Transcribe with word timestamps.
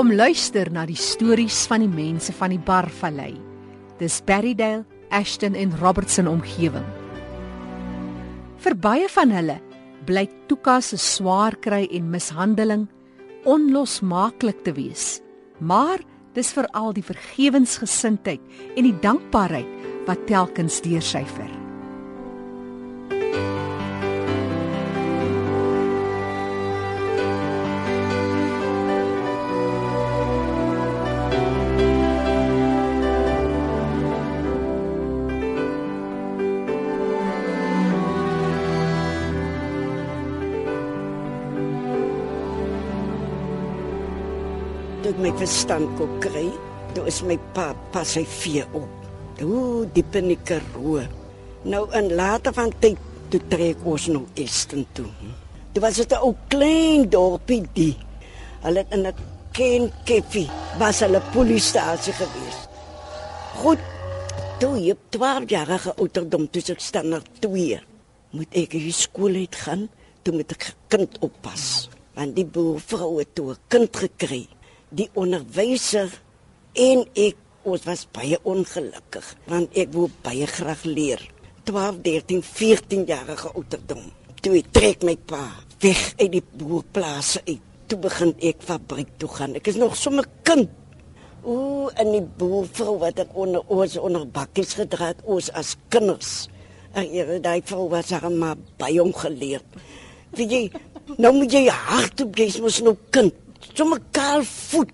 Kom 0.00 0.14
luister 0.16 0.70
na 0.72 0.86
die 0.88 0.96
stories 0.96 1.66
van 1.68 1.82
die 1.84 1.90
mense 1.92 2.32
van 2.32 2.54
die 2.54 2.62
Barvallei. 2.64 3.34
Dis 4.00 4.14
Berrydale, 4.24 4.86
Ashton 5.12 5.52
en 5.52 5.74
Robertson 5.76 6.24
omgewing. 6.30 6.86
Vir 8.64 8.78
baie 8.80 9.10
van 9.12 9.36
hulle 9.36 9.58
bly 10.08 10.24
Tuka 10.48 10.78
se 10.80 10.96
swaar 10.96 11.58
kry 11.60 11.82
en 11.92 12.08
mishandeling 12.16 12.88
onlosmaaklik 13.44 14.64
te 14.64 14.72
wees. 14.80 15.18
Maar 15.60 16.00
dis 16.32 16.56
veral 16.56 16.96
die 16.96 17.04
vergewensgesindheid 17.04 18.72
en 18.72 18.88
die 18.88 18.96
dankbaarheid 19.04 20.08
wat 20.08 20.24
telkens 20.32 20.80
deursyfer. 20.80 21.59
Toe 45.10 45.18
ek 45.18 45.24
my 45.26 45.30
verstand 45.40 45.88
kon 45.98 46.10
kry, 46.22 46.46
toe 46.94 47.02
is 47.10 47.16
my 47.26 47.34
pa 47.54 47.72
pas 47.90 48.06
sy 48.14 48.22
vee 48.22 48.62
op. 48.78 48.90
Ooh, 49.42 49.82
diep 49.90 50.14
in 50.20 50.28
die 50.30 50.38
Karoo. 50.46 51.02
Nou 51.66 51.80
in 51.98 52.12
later 52.14 52.54
van 52.54 52.70
tyd 52.78 53.00
toe 53.32 53.40
trek 53.50 53.82
ons 53.82 54.06
nou 54.12 54.22
Esten 54.38 54.84
toe. 54.94 55.08
Dit 55.74 55.82
was 55.82 55.98
dit 55.98 56.12
'n 56.12 56.22
ou 56.22 56.34
klein 56.48 57.10
dorpie 57.10 57.66
die. 57.74 57.96
Hulle 58.62 58.86
in 58.90 59.06
'n 59.06 59.14
ken 59.52 59.90
keffie 60.06 60.50
was 60.78 61.00
hulle 61.00 61.20
polisiestasie 61.32 62.12
gewees. 62.12 62.58
Goed. 63.58 63.82
Toe 64.60 64.78
jy 64.78 64.94
12 65.10 65.48
jarige 65.48 65.94
ouderdom 65.96 66.50
toe 66.50 66.62
ek 66.70 66.80
staan 66.80 67.08
na 67.08 67.20
2. 67.40 67.80
Moet 68.30 68.54
ek 68.54 68.72
hier 68.72 68.92
skool 68.92 69.34
uit 69.34 69.56
gaan, 69.56 69.88
toe 70.22 70.34
moet 70.34 70.52
ek 70.52 70.74
kind 70.88 71.18
oppas. 71.20 71.88
Want 72.14 72.36
die 72.36 72.44
boervrou 72.44 73.18
het 73.18 73.34
toe 73.34 73.56
kind 73.68 73.96
gekry 73.96 74.46
die 74.90 75.08
onderwyser 75.18 76.10
en 76.78 77.04
ek 77.14 77.38
ons 77.68 77.84
was 77.86 78.06
baie 78.14 78.38
ongelukkig 78.48 79.26
want 79.50 79.76
ek 79.78 79.92
wou 79.94 80.08
baie 80.24 80.46
graag 80.48 80.84
leer. 80.88 81.22
12 81.68 82.00
13 82.02 82.42
14 82.42 83.04
jarige 83.06 83.50
ouderdom. 83.52 84.06
Toe 84.40 84.56
ek 84.58 84.70
trek 84.74 85.04
my 85.06 85.16
pa 85.28 85.44
weg 85.80 86.00
uit 86.18 86.30
die 86.38 86.44
boerplase 86.60 87.42
uit 87.46 87.66
toe 87.90 87.98
begin 88.00 88.32
ek 88.46 88.62
fabriek 88.62 89.10
toe 89.18 89.28
gaan. 89.32 89.56
Ek 89.58 89.68
is 89.70 89.78
nog 89.80 89.96
sommer 89.98 90.26
kind. 90.46 90.70
O 91.42 91.88
en 91.98 92.12
die 92.14 92.24
boervrou 92.38 92.98
wat 93.00 93.20
ek 93.22 93.34
onder 93.38 93.64
ons 93.72 93.96
onder 94.00 94.26
bakkies 94.28 94.76
gedra 94.78 95.12
het 95.12 95.22
ons 95.24 95.50
as 95.58 95.74
kinders. 95.92 96.48
En 96.94 97.06
ihre 97.06 97.38
daai 97.42 97.60
vrou 97.66 97.88
was 97.92 98.10
haar 98.14 98.30
maar 98.30 98.58
baie 98.80 99.02
ongeleerd. 99.02 99.80
Weet 100.36 100.54
jy 100.54 100.62
nou 101.18 101.32
moet 101.40 101.52
jy 101.52 101.64
hard 101.66 102.22
op 102.22 102.38
jy 102.38 102.48
mos 102.62 102.78
nou 102.86 102.94
kind 103.14 103.34
sommer 103.74 104.00
kaal 104.14 104.42
voet. 104.44 104.90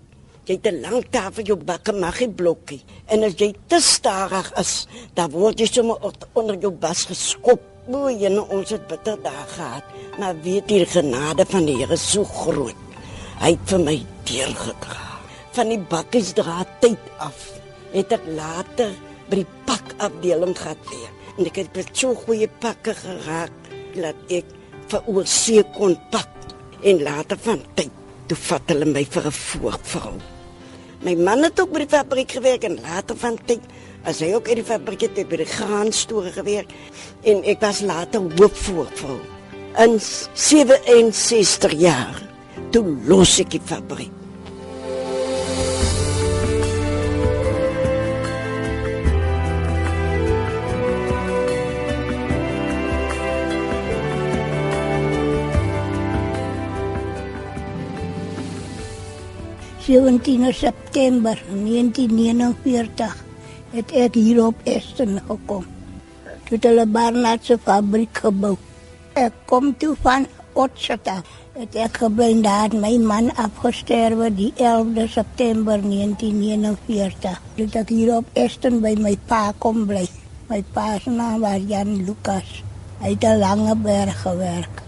Jy 0.47 0.55
het 0.55 0.67
'n 0.71 0.81
lang 0.81 1.03
tafel 1.11 1.43
jou 1.43 1.57
bakke 1.59 1.91
mag 1.91 2.19
nie 2.19 2.29
blokkie. 2.29 2.83
En 3.07 3.23
as 3.23 3.33
jy 3.35 3.53
te 3.67 3.79
stadig 3.81 4.51
is, 4.55 4.87
dan 5.13 5.31
word 5.31 5.59
jy 5.59 5.65
sommer 5.65 5.97
onder 6.33 6.55
jou 6.55 6.71
bas 6.71 7.05
geskop. 7.05 7.61
Jy 7.87 8.29
nou 8.29 8.45
ons 8.49 8.69
het 8.69 8.87
bitter 8.87 9.17
dae 9.23 9.45
gehad. 9.55 9.83
Maar 10.19 10.35
weet 10.41 10.67
die 10.67 10.85
genade 10.85 11.45
van 11.45 11.65
die 11.65 11.75
Here 11.75 11.97
so 11.97 12.23
groot. 12.23 12.75
Hy 13.39 13.51
het 13.51 13.69
vir 13.69 13.79
my 13.79 14.05
deurgedra. 14.23 15.19
Van 15.51 15.69
die 15.69 15.79
bakkies 15.79 16.33
dra 16.33 16.65
tyd 16.79 16.99
af. 17.19 17.51
Het 17.91 18.11
ek 18.11 18.25
later 18.27 18.91
by 19.29 19.35
die 19.35 19.51
pakafdeling 19.65 20.57
gehad 20.57 20.77
weer. 20.89 21.11
En 21.37 21.45
ek 21.45 21.55
het 21.55 21.75
met 21.75 21.97
so 21.97 22.13
goeie 22.13 22.47
pakke 22.59 22.93
geraak 22.93 23.51
dat 23.95 24.15
ek 24.29 24.45
vir 24.87 25.01
oorsee 25.07 25.63
kon 25.75 25.97
pak 26.11 26.29
en 26.83 27.03
later 27.03 27.37
van 27.37 27.61
tyd 27.75 27.91
toe 28.27 28.37
vat 28.47 28.73
hulle 28.73 28.85
my 28.85 29.03
vir 29.05 29.25
'n 29.27 29.31
voorvrou. 29.31 30.17
My 31.03 31.15
man 31.15 31.43
het 31.43 31.59
ook 31.59 31.71
by 31.71 31.85
die 31.85 31.93
fabriek 31.97 32.31
gewerk 32.31 32.63
en 32.63 32.79
later 32.81 33.17
van 33.17 33.37
tyd 33.45 33.61
as 34.03 34.19
hy 34.19 34.33
ook 34.33 34.47
in 34.47 34.55
die 34.61 34.65
fabriek 34.65 35.01
het 35.01 35.29
by 35.29 35.37
die 35.37 35.45
graanstore 35.45 36.31
gewerk 36.31 36.71
en 37.23 37.43
ek 37.43 37.61
was 37.61 37.81
later 37.81 38.21
hoofvoorvrou. 38.21 39.19
In 39.77 39.99
67 40.01 41.71
jaar 41.77 42.17
toe 42.71 42.97
los 43.05 43.39
ek 43.39 43.51
die 43.51 43.61
fabriek. 43.61 44.16
17 59.87 60.53
September 60.53 61.39
1949 61.47 63.15
het 63.71 63.91
ek 63.95 64.17
hier 64.19 64.41
op 64.43 64.55
Esten 64.67 65.21
gekom. 65.29 65.63
Toe 66.49 66.57
hulle 66.59 66.83
Barnard 66.91 67.45
se 67.47 67.55
fabriek 67.55 68.19
gebou. 68.19 68.57
Ek 69.15 69.37
kom 69.47 69.69
toe 69.79 69.93
van 70.03 70.25
Otchata. 70.59 71.21
Het 71.55 71.77
ek 71.85 72.01
gebly 72.03 72.33
daar 72.43 72.75
my 72.75 72.97
man 72.99 73.31
afgesterwe 73.39 74.27
die 74.35 74.49
11de 74.59 75.05
September 75.13 75.79
1949. 75.79 77.37
Toe 77.55 77.67
ek 77.79 77.93
hier 77.95 78.11
op 78.17 78.27
Esten 78.35 78.81
by 78.83 78.91
my 78.99 79.15
pa 79.29 79.53
kom 79.55 79.85
bly. 79.87 80.03
My 80.51 80.59
pa 80.75 80.97
se 80.99 81.13
naam 81.15 81.39
was 81.45 81.63
Jan 81.63 81.95
Lukas. 82.03 82.59
Hy 82.99 83.15
het 83.15 83.23
'n 83.23 83.39
lange 83.39 83.75
berg 83.75 84.19
gewerk. 84.21 84.83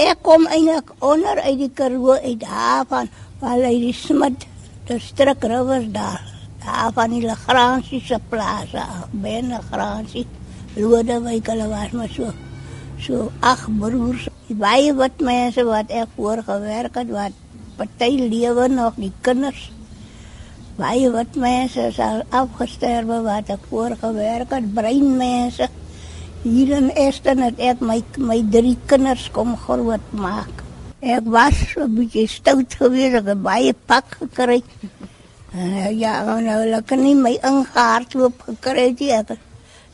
Ek 0.00 0.24
kom 0.24 0.46
eintlik 0.46 0.88
onder 1.04 1.36
uit 1.36 1.58
die 1.58 1.70
Karoo 1.74 2.16
uit 2.16 2.44
van 2.88 3.08
Waar 3.42 3.58
hy 3.66 3.74
die 3.82 3.94
smid, 3.96 4.44
die 4.86 5.00
strik 5.02 5.42
rivers 5.50 5.88
daar. 5.90 6.20
Daar 6.62 6.92
van 6.94 7.10
die 7.10 7.24
Lagransie 7.26 7.98
se 8.06 8.20
plase, 8.30 8.84
binne 9.10 9.56
Lagransie. 9.56 10.28
Lode 10.76 11.16
wyk 11.24 11.50
hulle 11.50 11.66
was 11.72 11.90
maar 11.98 12.12
so 12.14 12.30
so 13.02 13.32
ag 13.42 13.64
broers. 13.80 14.28
Die 14.46 14.54
baie 14.54 14.94
wat 14.94 15.18
mense 15.26 15.66
wat 15.66 15.90
ek 15.90 16.14
voor 16.14 16.44
gewerk 16.46 17.00
het 17.02 17.10
wat 17.10 17.34
party 17.80 18.12
lewe 18.30 18.68
nog 18.70 18.94
die 19.02 19.10
kinders. 19.26 19.72
Baie 20.78 21.10
wat 21.10 21.34
mense 21.34 21.90
sal 21.98 22.22
afgesterwe 22.30 23.24
wat 23.26 23.50
ek 23.50 23.70
voor 23.74 23.98
gewerk 24.06 24.54
het, 24.54 24.70
breinmense. 24.78 25.66
Hier 26.46 26.76
in 26.78 26.92
Esten 26.94 27.42
het 27.42 27.58
ek 27.58 27.82
my 27.82 28.04
my 28.22 28.38
drie 28.54 28.78
kinders 28.86 29.32
kom 29.34 29.56
groot 29.66 30.14
maak. 30.14 30.61
Ek 31.02 31.26
was 31.26 31.74
'n 31.74 31.94
bietjie 31.98 32.28
stout 32.30 32.74
geweest, 32.78 33.14
ek 33.18 33.26
het 33.26 33.42
baie 33.42 33.74
pak 33.74 34.06
gekry. 34.20 34.62
Uh, 35.50 35.90
ja, 35.90 36.22
nou 36.22 36.60
lekker 36.70 36.96
nie 36.96 37.16
my 37.18 37.32
ingehardloop 37.42 38.44
gekry 38.46 38.94
nie. 38.94 39.10
Ek 39.10 39.34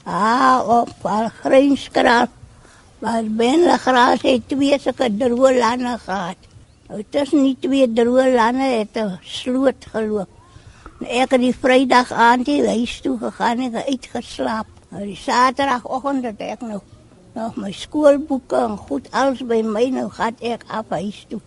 ah, 0.05 0.61
op 0.61 0.93
al 1.09 1.31
grynskraal. 1.41 2.29
Maar 3.01 3.25
binne 3.25 3.79
gras 3.79 4.21
het 4.21 4.49
twee 4.53 4.77
sulke 4.79 5.09
droë 5.09 5.55
lande 5.57 5.97
gehad. 6.05 6.37
Nou 6.91 7.01
tussen 7.09 7.43
die 7.43 7.57
twee 7.57 7.89
droë 7.89 8.29
lande 8.35 8.69
het 8.77 9.01
'n 9.01 9.17
sloot 9.23 9.89
geloop. 9.95 10.29
Ek 11.01 11.31
het 11.31 11.41
die 11.41 11.57
Vrydag 11.57 12.13
aand 12.13 12.47
hier 12.47 12.69
huis 12.69 13.01
toe 13.01 13.17
gegaan 13.19 13.59
en 13.65 13.81
uitgeslaap. 13.81 14.67
Nou 14.91 15.05
die 15.05 15.17
Saterdagoggend 15.17 16.25
het 16.25 16.41
ek 16.41 16.61
nog 16.61 16.83
nog 17.39 17.57
my 17.57 17.71
skoolboeke 17.73 18.57
en 18.57 18.77
goed 18.77 19.07
alles 19.15 19.45
by 19.47 19.61
my 19.63 19.85
nou 19.95 20.09
gaan 20.11 20.39
ek 20.43 20.65
af 20.75 20.91
huis 20.91 21.21
toe. 21.31 21.41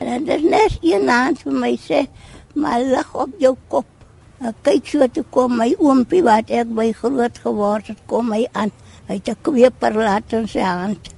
En 0.00 0.24
dit 0.24 0.36
is 0.40 0.46
net 0.50 0.78
een 0.80 1.10
aand 1.12 1.42
vir 1.44 1.58
my 1.64 1.72
sê, 1.80 2.04
maar 2.56 2.80
lig 2.80 3.10
op 3.24 3.34
jou 3.42 3.52
kop. 3.68 3.90
Ek 4.40 4.56
kyk 4.66 4.88
so 4.88 5.08
toe 5.12 5.24
kom 5.36 5.56
my 5.60 5.70
oompie 5.78 6.22
wat 6.24 6.52
ek 6.52 6.72
by 6.78 6.90
groot 6.96 7.40
geword 7.44 7.92
het, 7.92 8.00
kom 8.10 8.32
my 8.32 8.42
aan. 8.52 8.72
Hy 9.08 9.18
het 9.20 9.28
'n 9.28 9.42
kweper 9.42 9.94
laat 10.00 10.32
in 10.32 10.48
sy 10.48 10.64
hand. 10.64 11.12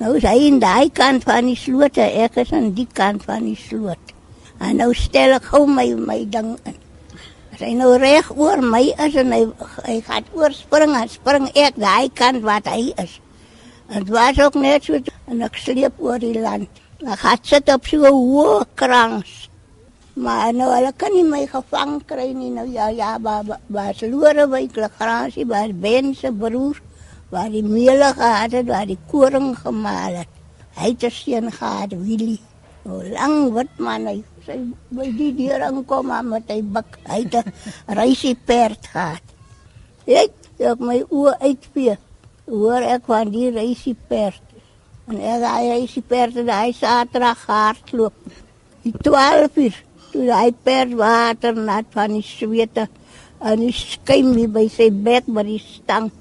Nou 0.00 0.16
is 0.16 0.28
hy 0.28 0.38
in 0.46 0.58
daai 0.60 0.90
kant 0.92 1.24
van 1.24 1.46
die 1.48 1.56
sloot, 1.56 1.98
ek 1.98 2.36
is 2.36 2.52
aan 2.52 2.74
die 2.74 2.88
kant 2.92 3.24
van 3.24 3.44
die 3.44 3.56
sloot. 3.56 4.12
En 4.60 4.76
nou 4.76 4.92
stel 4.94 5.32
ek 5.40 5.44
gou 5.44 5.66
my 5.66 5.94
my 5.94 6.24
ding 6.28 6.58
in. 6.64 6.76
As 7.52 7.60
hy 7.60 7.72
nou 7.72 7.96
reg 7.96 8.30
oor 8.36 8.60
my 8.60 8.92
is 9.06 9.14
en 9.14 9.32
hy 9.32 9.46
hy 9.84 10.00
gaan 10.00 10.24
oorspring, 10.32 10.92
dan 10.92 11.08
spring 11.08 11.48
ek 11.54 11.76
daai 11.76 12.10
kant 12.12 12.42
wat 12.42 12.66
hy 12.68 12.92
is. 12.96 13.20
Het 13.86 14.08
was 14.08 14.40
ook 14.40 14.54
net 14.54 14.84
zo. 14.84 14.98
En 15.24 15.40
ik 15.40 15.56
sliep 15.56 15.92
oor 15.98 16.18
die 16.18 16.40
land. 16.40 16.68
Dan 16.98 17.16
gaat 17.16 17.38
zitten 17.42 17.74
op 17.74 17.86
zo'n 17.86 18.06
hoge 18.06 18.66
krans. 18.74 19.50
Maar 20.12 20.54
nou, 20.54 20.70
hulle 20.72 20.92
kan 20.96 21.12
nie 21.12 21.24
my 21.24 21.42
gevang 21.46 21.98
kry 22.08 22.30
nie. 22.32 22.50
Nou 22.50 22.68
ja, 22.72 22.88
ja, 22.88 23.18
maar 23.18 23.58
was 23.66 24.00
Lorewyk, 24.00 24.76
Lagransie, 24.76 25.46
was 25.46 25.74
Ben 25.74 26.14
se 26.14 26.32
broer, 26.32 26.80
waar 27.28 27.50
die 27.50 27.62
meele 27.62 28.12
gehad 28.16 28.50
het, 28.50 28.66
waar 28.66 28.86
die 28.86 28.98
koring 29.10 29.58
gemaal 29.58 30.14
het. 30.24 30.32
Hy 30.80 30.88
het 30.88 31.04
'n 31.04 31.10
seun 31.10 31.52
gehad, 31.52 31.92
Willie. 31.92 32.40
'n 32.86 33.12
Lang 33.12 33.52
wit 33.52 33.78
man 33.78 34.06
hy 34.06 34.22
sy 34.46 34.56
by 34.94 35.06
die 35.18 35.32
deur 35.34 35.62
aankom 35.68 36.06
maar 36.06 36.24
met 36.24 36.50
hy 36.52 36.60
bak 36.62 36.98
hy 37.10 37.22
het 37.24 37.34
'n 37.34 37.52
reisie 37.98 38.36
perd 38.46 38.86
gehad. 38.92 39.24
Ek 40.06 40.32
ek 40.58 40.78
my 40.78 41.02
oë 41.10 41.34
uitvee. 41.40 41.96
Hoor 42.46 42.84
ek 42.86 43.08
van 43.10 43.30
die 43.34 43.48
reisie 43.50 43.96
perd. 44.06 44.42
En 45.10 45.18
hy 45.18 45.62
reisie 45.66 46.02
perd 46.06 46.36
en 46.38 46.50
hy 46.50 46.70
saterdag 46.78 47.40
hardloop. 47.50 48.14
Die 48.86 48.94
12 49.02 49.56
uur 49.64 49.80
toe 50.12 50.28
hy 50.30 50.52
perd 50.66 50.94
water 50.98 51.56
nat 51.58 51.88
van 51.94 52.14
die 52.14 52.22
swete 52.22 52.86
en 53.42 53.64
hy 53.64 53.72
skuim 53.74 54.30
wie 54.36 54.46
by 54.46 54.62
sy 54.70 54.88
bek 54.90 55.26
met 55.26 55.48
die 55.50 55.58
stang. 55.58 56.12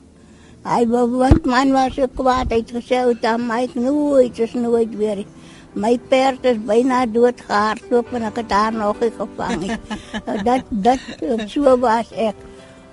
Hy 0.66 0.81
wou 0.89 1.06
want 1.19 1.45
man 1.45 1.75
was 1.75 1.94
so 1.94 2.10
kwaad 2.10 2.50
hy 2.50 2.63
het 2.63 2.74
gesê 2.74 3.04
dat 3.22 3.42
my 3.42 3.68
nooit 3.77 4.39
is 4.42 4.56
nooit 4.57 4.95
weer. 4.98 5.22
My 5.77 5.94
perd 6.10 6.48
is 6.50 6.57
byna 6.57 7.04
dood 7.06 7.42
gehardloop 7.45 8.13
en 8.18 8.25
ek 8.31 8.42
het 8.42 8.56
haar 8.56 8.74
nog 8.74 8.98
nie 9.04 9.12
gevang 9.13 9.62
nie. 9.62 9.77
dat 10.48 10.66
dat 10.72 11.06
so 11.51 11.77
was 11.86 12.10
ek. 12.18 12.42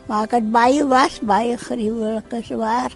Maar 0.04 0.28
ek 0.28 0.36
het 0.36 0.52
baie 0.52 0.84
was 0.90 1.16
baie 1.24 1.56
gruwelik 1.56 2.36
is 2.42 2.52
waar. 2.60 2.92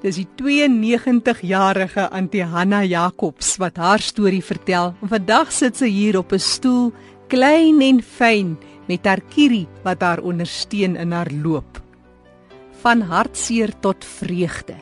Dis 0.00 0.16
die 0.16 0.28
92-jarige 0.40 2.06
Antie 2.08 2.46
Hanna 2.48 2.78
Jacobs 2.88 3.58
wat 3.60 3.76
haar 3.76 4.00
storie 4.00 4.40
vertel. 4.40 4.94
Vandag 5.04 5.50
sit 5.52 5.76
sy 5.76 5.90
hier 5.92 6.16
op 6.16 6.32
'n 6.32 6.40
stoel, 6.40 6.92
klein 7.28 7.82
en 7.82 8.00
fyn, 8.00 8.56
met 8.88 9.04
haar 9.04 9.20
kierie 9.20 9.68
wat 9.84 10.00
haar 10.00 10.22
ondersteun 10.24 10.96
in 10.96 11.12
haar 11.12 11.28
loop. 11.30 11.82
Van 12.80 13.00
hartseer 13.02 13.72
tot 13.80 14.04
vreugde. 14.04 14.74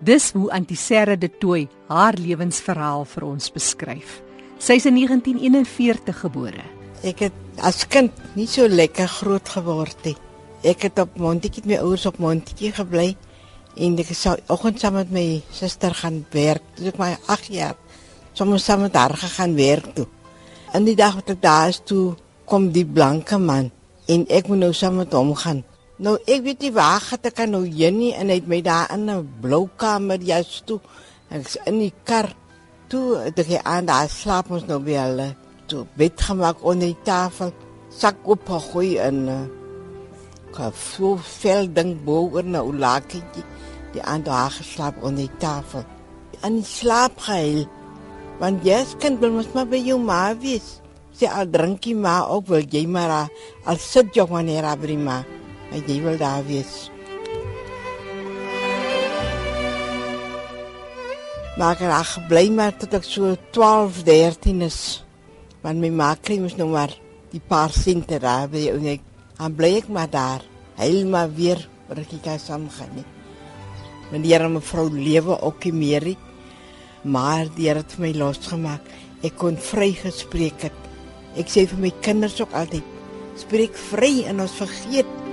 Dis 0.00 0.32
hoe 0.32 0.50
Antiserre 0.50 1.16
de 1.18 1.30
Tooi 1.38 1.68
haar 1.86 2.14
lewensverhaal 2.18 3.04
vir 3.04 3.24
ons 3.24 3.52
beskryf. 3.52 4.22
Sy 4.58 4.72
is 4.72 4.86
in 4.86 4.94
1941 4.94 6.18
gebore. 6.18 6.64
Ek 7.04 7.20
het 7.20 7.32
as 7.62 7.86
kind 7.86 8.10
nie 8.34 8.46
so 8.46 8.66
lekker 8.68 9.06
groot 9.08 9.48
geword 9.48 10.04
nie. 10.04 10.16
Ek 10.64 10.82
het 10.82 10.98
op 10.98 11.16
Montetjie 11.16 11.62
met 11.64 11.78
my 11.78 11.86
ouers 11.86 12.06
op 12.06 12.18
Montetjie 12.18 12.72
gebly 12.72 13.16
en 13.76 13.96
ek 13.98 14.10
sou 14.14 14.34
oggend 14.52 14.80
saam 14.80 14.98
met 14.98 15.10
my 15.10 15.42
suster 15.52 15.94
gaan 15.94 16.22
werk. 16.32 16.62
Toe 16.76 16.90
ek 16.92 16.98
my 17.00 17.12
8 17.26 17.50
jaar 17.54 17.76
soms 18.34 18.66
saam 18.66 18.84
met 18.86 18.94
haar 18.94 19.14
gegaan 19.18 19.54
werk 19.58 19.94
toe. 19.94 20.06
In 20.74 20.86
die 20.86 20.96
dag 20.98 21.14
wat 21.18 21.30
ek 21.34 21.42
daar 21.42 21.70
is 21.70 21.80
toe 21.86 22.14
kom 22.50 22.70
die 22.74 22.86
blanke 22.86 23.38
man 23.38 23.70
en 24.10 24.26
ek 24.28 24.48
moet 24.50 24.62
nou 24.62 24.72
saam 24.74 25.00
met 25.02 25.14
hom 25.14 25.34
gaan. 25.38 25.64
Nou 25.98 26.16
ek 26.26 26.42
weet 26.46 26.66
nie 26.66 26.72
waar 26.74 27.00
gaan 27.00 27.26
ek 27.30 27.44
nou 27.50 27.64
heen 27.66 27.98
nie 27.98 28.12
en 28.14 28.30
hy 28.30 28.38
het 28.40 28.48
my 28.50 28.60
daar 28.62 28.90
in 28.94 29.10
'n 29.10 29.28
blou 29.40 29.68
kamer 29.76 30.20
jas 30.22 30.62
toe. 30.66 30.80
Ek 31.30 31.46
is 31.46 31.56
in 31.66 31.78
die 31.78 31.94
kar 32.04 32.34
toe 32.88 33.18
het 33.18 33.38
ek 33.38 33.64
aan 33.64 33.86
daar 33.86 34.08
slaap 34.08 34.50
ons 34.50 34.66
nou 34.66 34.82
weer 34.82 35.02
hulle 35.02 35.34
toe 35.66 35.86
bed 35.96 36.20
gemaak 36.20 36.62
onder 36.62 36.88
die 36.88 37.02
tafel. 37.04 37.52
Sak 37.90 38.16
op 38.24 38.48
gooi 38.48 38.98
in 38.98 39.24
'n 39.24 39.28
uh, 39.28 39.46
kafo 40.54 41.16
vel 41.18 41.66
ding 41.72 41.96
bo 42.04 42.30
oor 42.32 42.46
na 42.46 42.62
ulakie 42.62 43.22
die 43.94 44.02
aan 44.02 44.26
daar 44.26 44.50
geslaap 44.50 45.02
onder 45.02 45.24
die 45.24 45.38
tafel. 45.42 45.84
In 46.44 46.62
slaap 46.66 47.18
gehuil. 47.26 47.64
Want 48.40 48.66
jy 48.66 48.82
kind 49.00 49.22
wil 49.22 49.38
mos 49.38 49.52
maar 49.54 49.70
by 49.70 49.78
jou 49.78 50.00
ma 50.02 50.34
wees 50.36 50.80
sy 51.14 51.30
al 51.30 51.46
drinkie 51.50 51.94
maar 51.94 52.30
ook 52.34 52.48
wil 52.50 52.64
jy 52.70 52.84
maar 52.90 53.28
al 53.64 53.78
sit 53.78 54.16
jy 54.16 54.26
wanneer 54.26 54.66
abri 54.66 54.96
maar 54.98 55.24
jy 55.74 56.00
wil 56.02 56.18
daar 56.18 56.42
wees. 56.46 56.90
Maar 61.58 61.76
ek 61.76 61.84
het 61.86 62.10
gebly 62.14 62.44
maar 62.50 62.74
tot 62.78 62.94
ek 62.98 63.06
so 63.06 63.34
12, 63.54 64.02
13 64.06 64.62
is. 64.66 64.80
Want 65.62 65.78
my 65.82 65.90
ma 65.90 66.14
kry 66.18 66.40
mos 66.42 66.58
nou 66.58 66.68
maar 66.74 66.94
die 67.30 67.42
paar 67.42 67.70
sente 67.74 68.18
daar 68.22 68.50
by 68.50 68.68
en 68.74 68.90
ek 68.98 69.06
aan 69.38 69.54
bly 69.54 69.76
ek 69.82 69.90
maar 69.90 70.10
daar. 70.10 70.42
Heil 70.78 71.06
maar 71.06 71.30
weer 71.34 71.62
vir 71.88 72.02
ek 72.02 72.16
kan 72.22 72.42
saam 72.42 72.66
gaan 72.74 72.90
nie. 72.98 73.13
Meneer 74.12 74.44
en 74.44 74.56
mevrou 74.58 74.88
lewe 74.92 75.40
ook 75.40 75.64
nie 75.68 75.74
meer 75.74 76.08
nie. 76.12 76.18
Maar 77.04 77.48
die 77.56 77.68
Here 77.68 77.84
het 77.84 77.98
my 78.00 78.12
losgemaak. 78.16 78.84
Ek 79.24 79.36
kon 79.40 79.56
vry 79.56 79.92
gespreek 79.96 80.66
het. 80.68 80.80
Ek 81.40 81.48
sê 81.50 81.64
vir 81.66 81.80
my 81.80 81.90
kinders 82.04 82.36
ook 82.42 82.52
altyd, 82.54 82.84
spreek 83.40 83.76
vry 83.90 84.24
en 84.30 84.44
ons 84.44 84.58
vergeet. 84.60 85.23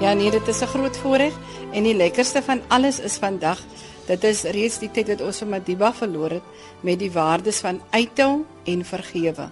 Ja 0.00 0.12
nee, 0.12 0.30
dit 0.30 0.48
is 0.48 0.60
'n 0.60 0.66
groot 0.66 0.96
voorreg 0.96 1.32
en 1.72 1.82
die 1.82 1.94
lekkerste 1.94 2.42
van 2.42 2.60
alles 2.68 3.00
is 3.00 3.16
vandag 3.16 3.58
Dit 4.04 4.24
is 4.28 4.42
reeds 4.52 4.76
die 4.82 4.90
tyd 4.92 5.14
wat 5.14 5.22
ons 5.24 5.40
vir 5.40 5.50
Madiba 5.54 5.90
verloor 5.96 6.36
het 6.36 6.64
met 6.84 7.00
die 7.00 7.10
waardes 7.12 7.62
van 7.64 7.80
uithou 7.94 8.44
en 8.68 8.84
vergewe. 8.84 9.48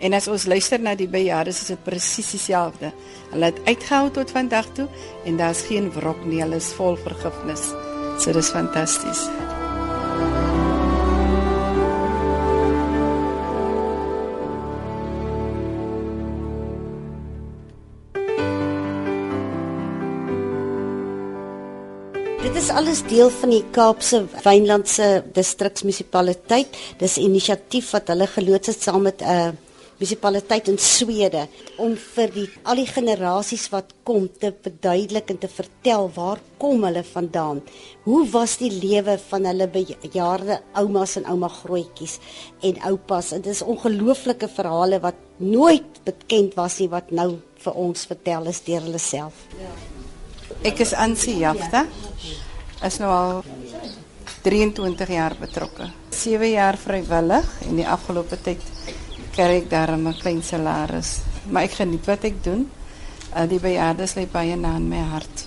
En 0.00 0.16
as 0.16 0.28
ons 0.32 0.46
luister 0.48 0.80
na 0.80 0.94
die 0.96 1.10
bejaardes, 1.10 1.60
is 1.60 1.72
dit 1.74 1.84
presies 1.84 2.32
dieselfde. 2.32 2.94
Hulle 3.34 3.52
het 3.52 3.60
uitgehou 3.68 4.08
tot 4.16 4.32
vandag 4.32 4.72
toe 4.78 4.88
en 5.28 5.36
daar's 5.36 5.66
geen 5.68 5.92
wrok 5.92 6.24
nie, 6.24 6.40
hulle 6.40 6.62
is 6.62 6.72
vol 6.80 6.96
vergifnis. 7.04 7.68
So 8.20 8.32
dis 8.32 8.54
fantasties. 8.56 9.28
Alles 22.70 23.00
deel 23.02 23.30
van 23.34 23.50
die 23.50 23.64
Kaapse 23.74 24.20
Wynlandse 24.44 25.24
distriksmunisipaliteit. 25.34 26.76
Dis 26.98 27.16
'n 27.16 27.26
inisiatief 27.26 27.90
wat 27.90 28.08
hulle 28.08 28.26
geloods 28.26 28.66
het 28.66 28.82
saam 28.82 29.02
met 29.02 29.20
'n 29.22 29.24
uh, 29.24 29.50
munisipaliteit 29.98 30.68
in 30.68 30.78
Swede 30.78 31.48
om 31.76 31.96
vir 31.96 32.30
die 32.32 32.48
al 32.64 32.76
die 32.80 32.86
generasies 32.86 33.68
wat 33.68 33.92
kom 34.02 34.28
te 34.40 34.54
verduidelik 34.62 35.30
en 35.30 35.38
te 35.38 35.48
vertel 35.48 36.10
waar 36.14 36.38
kom 36.58 36.84
hulle 36.84 37.04
vandaan. 37.04 37.60
Hoe 38.04 38.28
was 38.30 38.56
die 38.56 38.72
lewe 38.72 39.18
van 39.28 39.44
hulle 39.44 39.68
bejaarde 39.68 40.60
oumas 40.72 41.16
en 41.16 41.26
ouma 41.26 41.48
grootjies 41.48 42.18
en 42.62 42.82
oupas? 42.82 43.28
Dit 43.28 43.46
is 43.46 43.62
ongelooflike 43.62 44.48
verhale 44.48 45.00
wat 45.00 45.16
nooit 45.36 46.04
bekend 46.04 46.54
was 46.54 46.78
nie 46.78 46.88
wat 46.88 47.10
nou 47.10 47.38
vir 47.64 47.72
ons 47.72 48.06
vertel 48.06 48.46
is 48.46 48.62
deur 48.64 48.80
hulle 48.80 48.98
self. 48.98 49.34
Ja. 49.58 49.72
Ek 50.62 50.80
is 50.80 50.92
Ansie 50.92 51.38
Jafta. 51.38 51.86
Is 52.80 52.96
nou 52.96 53.10
al 53.12 53.42
23 54.42 55.10
jaar 55.12 55.34
betrokke. 55.36 55.90
7 56.16 56.48
jaar 56.48 56.78
vrywillig 56.80 57.48
en 57.68 57.76
die 57.76 57.88
afgelope 57.88 58.38
tyd 58.40 58.62
kry 59.34 59.58
ek 59.60 59.68
daarom 59.70 60.08
'n 60.08 60.16
klein 60.16 60.42
salaris, 60.42 61.20
maar 61.50 61.62
ek 61.62 61.76
geniet 61.82 62.06
wat 62.06 62.24
ek 62.24 62.42
doen. 62.44 62.70
Uh, 63.36 63.46
die 63.46 63.60
bejaardes 63.60 64.14
lê 64.16 64.26
baie 64.26 64.56
na 64.56 64.76
in 64.76 64.88
my 64.88 65.02
hart. 65.12 65.46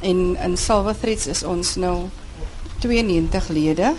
En 0.00 0.36
in 0.36 0.56
Silverthreads 0.56 1.26
is 1.26 1.42
ons 1.42 1.76
nou 1.76 2.08
92 2.80 3.48
lede. 3.48 3.94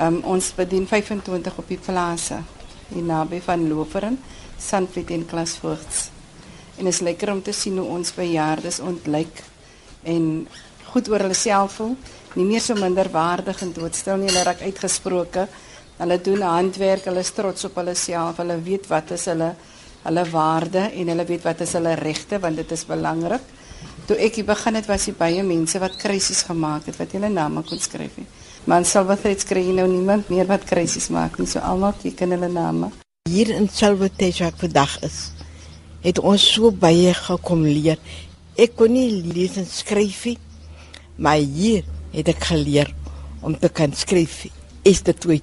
Um, 0.00 0.20
ons 0.24 0.52
bedien 0.54 0.86
25 0.86 1.58
op 1.58 1.68
die 1.68 1.78
plase 1.78 2.42
hier 2.88 3.02
naby 3.02 3.40
van 3.40 3.68
Loperen, 3.68 4.18
Sandvliet 4.58 5.10
en 5.10 5.26
Klasvoorts. 5.26 6.10
En 6.76 6.86
is 6.86 7.00
lekker 7.00 7.32
om 7.32 7.42
te 7.42 7.52
sien 7.52 7.78
hoe 7.78 7.88
ons 7.88 8.14
bejaardes 8.14 8.80
ontlyk 8.80 9.42
en 10.02 10.48
goed 10.94 11.10
oor 11.10 11.26
hulle 11.26 11.36
self 11.36 11.80
voel, 11.80 11.96
nie 12.38 12.46
meer 12.46 12.62
so 12.62 12.78
minderwaardig 12.78 13.62
en 13.66 13.72
doodstil 13.74 14.20
nie, 14.20 14.30
hulle 14.30 14.44
raak 14.46 14.62
uitgesproke. 14.62 15.48
Hulle 15.98 16.18
doen 16.22 16.42
handwerk, 16.42 17.06
hulle 17.10 17.22
is 17.22 17.30
trots 17.34 17.66
op 17.68 17.76
hulle 17.78 17.94
self. 17.98 18.38
Hulle 18.42 18.56
weet 18.62 18.88
wat 18.90 19.14
is 19.14 19.26
hulle 19.30 19.52
hulle 20.04 20.24
waarde 20.28 20.88
en 20.92 21.10
hulle 21.12 21.24
weet 21.24 21.44
wat 21.46 21.62
is 21.64 21.72
hulle 21.78 21.94
regte 21.96 22.38
want 22.42 22.58
dit 22.60 22.72
is 22.76 22.82
belangrik. 22.88 23.44
Toe 24.04 24.16
ek 24.20 24.40
hier 24.40 24.48
begin 24.48 24.76
het 24.76 24.88
was 24.90 25.06
hier 25.08 25.16
baie 25.16 25.44
mense 25.46 25.80
wat 25.80 25.96
krisis 26.00 26.42
gemaak 26.44 26.90
het 26.90 26.98
wat 27.00 27.14
hulle 27.16 27.30
name 27.32 27.62
kon 27.64 27.80
skryf. 27.80 28.18
Maar 28.64 28.82
in 28.82 28.88
Salvatore 28.88 29.38
skryf 29.40 29.70
nou 29.76 29.86
niemand 29.88 30.28
meer 30.32 30.48
wat 30.48 30.66
krisis 30.68 31.08
maak 31.12 31.38
nie. 31.38 31.48
So 31.48 31.62
almal 31.64 31.96
teken 32.02 32.36
hulle 32.36 32.50
name. 32.52 32.90
Hier 33.30 33.54
in 33.56 33.68
Salvatore 33.72 34.36
waar 34.40 34.52
ek 34.52 34.60
vandag 34.60 34.98
is, 35.08 35.18
het 36.04 36.20
ons 36.20 36.44
so 36.52 36.70
baie 36.70 37.14
gekom 37.16 37.64
leer. 37.64 38.00
Ek 38.60 38.76
kon 38.76 38.92
nie 38.92 39.08
lees 39.24 39.56
en 39.60 39.68
skryf 39.68 40.26
nie, 40.28 40.36
maar 41.16 41.36
hier 41.36 41.84
het 42.12 42.28
ek 42.28 42.44
geleer 42.50 42.94
om 43.40 43.58
te 43.58 43.68
kan 43.68 43.92
skryf. 43.92 44.46
Is 44.82 45.02
dit 45.02 45.20
twee 45.20 45.42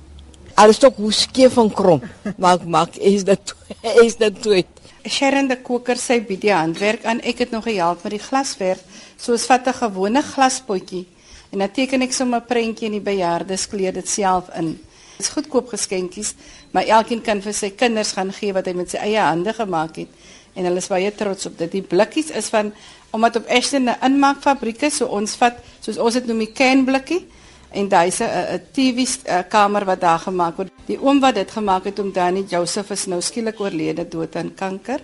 alles 0.62 0.78
toch 0.78 0.96
hoe 0.96 1.12
skeef 1.12 1.58
en 1.58 1.72
krom. 1.74 2.02
Maak 2.38 2.66
maak 2.66 2.96
is 2.96 3.24
dit 3.24 3.56
is 4.04 4.18
dit 4.18 4.42
toe. 4.42 4.64
Sharon 5.10 5.48
de 5.50 5.58
koker 5.58 5.98
sy 5.98 6.20
bied 6.26 6.44
die 6.44 6.54
handwerk 6.54 7.06
aan. 7.10 7.22
Ek 7.26 7.42
het 7.42 7.54
nog 7.56 7.66
gehelp 7.66 8.04
met 8.06 8.18
die 8.18 8.22
glaswerk. 8.22 8.84
Soos 9.18 9.48
vat 9.50 9.68
'n 9.68 9.74
gewone 9.74 10.22
glaspotjie 10.22 11.08
en 11.52 11.60
dan 11.60 11.72
teken 11.72 12.02
ek 12.02 12.14
sommer 12.14 12.42
'n 12.42 12.48
prentjie 12.48 12.86
in 12.86 13.00
die 13.00 13.08
bejaardes 13.12 13.68
kleed 13.68 13.94
dit 13.94 14.08
self 14.08 14.50
in. 14.56 14.78
Dit 15.18 15.28
is 15.28 15.30
goedkoop 15.30 15.68
geskenkies, 15.68 16.34
maar 16.72 16.84
elkeen 16.84 17.22
kan 17.22 17.42
vir 17.42 17.54
sy 17.54 17.70
kinders 17.70 18.12
gaan 18.12 18.34
gee 18.34 18.54
wat 18.54 18.66
hy 18.66 18.74
met 18.74 18.90
sy 18.90 18.98
eie 18.98 19.20
hande 19.20 19.54
gemaak 19.54 19.96
het 19.96 20.10
en 20.56 20.66
hulle 20.66 20.78
is 20.78 20.88
baie 20.88 21.12
trots 21.16 21.46
op 21.46 21.58
dit. 21.58 21.72
Die 21.72 21.82
blikkies 21.82 22.32
is 22.32 22.50
van 22.50 22.74
omdat 23.12 23.36
op 23.36 23.48
Ashton 23.48 23.90
'n 23.90 23.98
inmaakfabriek 24.02 24.82
is, 24.82 24.96
so 24.98 25.06
ons 25.06 25.36
vat 25.36 25.56
soos 25.80 25.98
ons 25.98 26.14
dit 26.14 26.26
noem 26.26 26.40
die 26.40 26.52
can 26.52 26.86
blikkie 26.86 27.28
en 27.72 27.88
daai 27.88 28.12
se 28.12 28.26
'n 28.26 28.62
TV 28.72 29.08
kamer 29.50 29.86
wat 29.86 30.02
daar 30.02 30.20
gemaak 30.20 30.56
word. 30.58 30.72
Die 30.86 31.00
oom 31.02 31.20
wat 31.20 31.36
dit 31.36 31.52
gemaak 31.52 31.84
het 31.84 32.00
om 32.00 32.12
Danny 32.12 32.44
Joseph 32.48 32.92
is 32.92 33.06
nou 33.06 33.22
skielik 33.22 33.60
oorlede 33.60 34.08
dood 34.08 34.36
aan 34.36 34.54
kanker. 34.56 35.00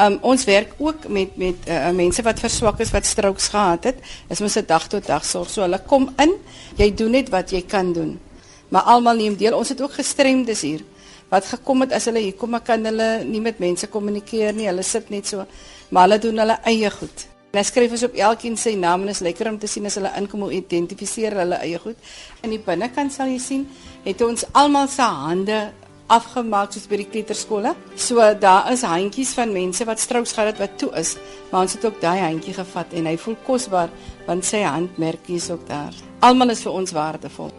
Um, 0.00 0.18
ons 0.22 0.44
werk 0.44 0.72
ook 0.78 1.08
met 1.08 1.36
met 1.36 1.54
uh, 1.68 1.90
mense 1.90 2.22
wat 2.22 2.40
verswak 2.40 2.80
is 2.80 2.90
wat 2.90 3.06
strokes 3.06 3.48
gehad 3.48 3.84
het. 3.84 3.96
Is 4.28 4.40
mos 4.40 4.56
'n 4.56 4.66
dag 4.66 4.88
tot 4.88 5.06
dag 5.06 5.24
sorg. 5.24 5.50
So 5.50 5.60
hulle 5.60 5.80
kom 5.86 6.12
in, 6.18 6.32
jy 6.76 6.94
doen 6.94 7.10
net 7.10 7.28
wat 7.28 7.50
jy 7.50 7.62
kan 7.62 7.92
doen. 7.92 8.20
Maar 8.68 8.82
almal 8.82 9.16
neem 9.16 9.36
deel. 9.36 9.56
Ons 9.56 9.68
het 9.68 9.80
ook 9.80 9.92
gestremdes 9.92 10.60
hier 10.60 10.80
wat 11.28 11.44
gekom 11.44 11.80
het 11.80 11.92
as 11.92 12.04
hulle 12.04 12.18
hier 12.18 12.34
kom, 12.34 12.60
kan 12.62 12.84
hulle 12.84 13.24
nie 13.24 13.40
met 13.40 13.58
mense 13.58 13.86
kommunikeer 13.86 14.52
nie. 14.52 14.66
Hulle 14.66 14.82
sit 14.82 15.10
net 15.10 15.26
so, 15.26 15.46
maar 15.88 16.02
hulle 16.02 16.18
doen 16.18 16.38
hulle 16.38 16.58
eie 16.64 16.90
goed. 16.90 17.33
En 17.54 17.60
hy 17.60 17.62
skryf 17.68 17.92
ons 17.94 18.02
op 18.02 18.16
elkeen 18.18 18.56
sy 18.58 18.72
naam 18.74 19.04
en 19.04 19.12
is 19.12 19.20
lekker 19.22 19.46
om 19.46 19.60
te 19.62 19.68
sien 19.70 19.86
as 19.86 19.94
hulle 19.94 20.10
inkom 20.18 20.48
om 20.48 20.50
identifiseer 20.50 21.36
hulle 21.38 21.60
eie 21.62 21.78
goed. 21.78 22.00
In 22.42 22.50
die 22.50 22.58
binnekant 22.58 23.14
sal 23.14 23.30
jy 23.30 23.38
sien, 23.38 23.62
het 24.02 24.24
ons 24.26 24.42
almal 24.58 24.90
se 24.90 25.06
hande 25.06 25.60
afgemaak 26.10 26.74
soos 26.74 26.90
by 26.90 26.98
die 27.04 27.08
kleuterskole. 27.12 27.76
So 27.94 28.26
daar 28.42 28.72
is 28.74 28.82
handjies 28.82 29.36
van 29.38 29.54
mense 29.54 29.86
wat 29.86 30.02
strous 30.02 30.34
gehad 30.34 30.50
het 30.50 30.64
wat 30.64 30.74
toe 30.82 30.90
is, 30.98 31.14
maar 31.52 31.62
ons 31.68 31.78
het 31.78 31.86
ook 31.86 32.02
daai 32.02 32.24
handjie 32.26 32.58
gevat 32.58 32.98
en 32.98 33.06
hy 33.06 33.14
voel 33.22 33.38
kosbaar 33.46 33.94
want 34.26 34.50
sy 34.50 34.66
handmerkie 34.66 35.38
is 35.38 35.52
ook 35.54 35.62
daar. 35.70 35.94
Almal 36.26 36.58
is 36.58 36.66
vir 36.66 36.74
ons 36.74 36.98
waardevol. 36.98 37.54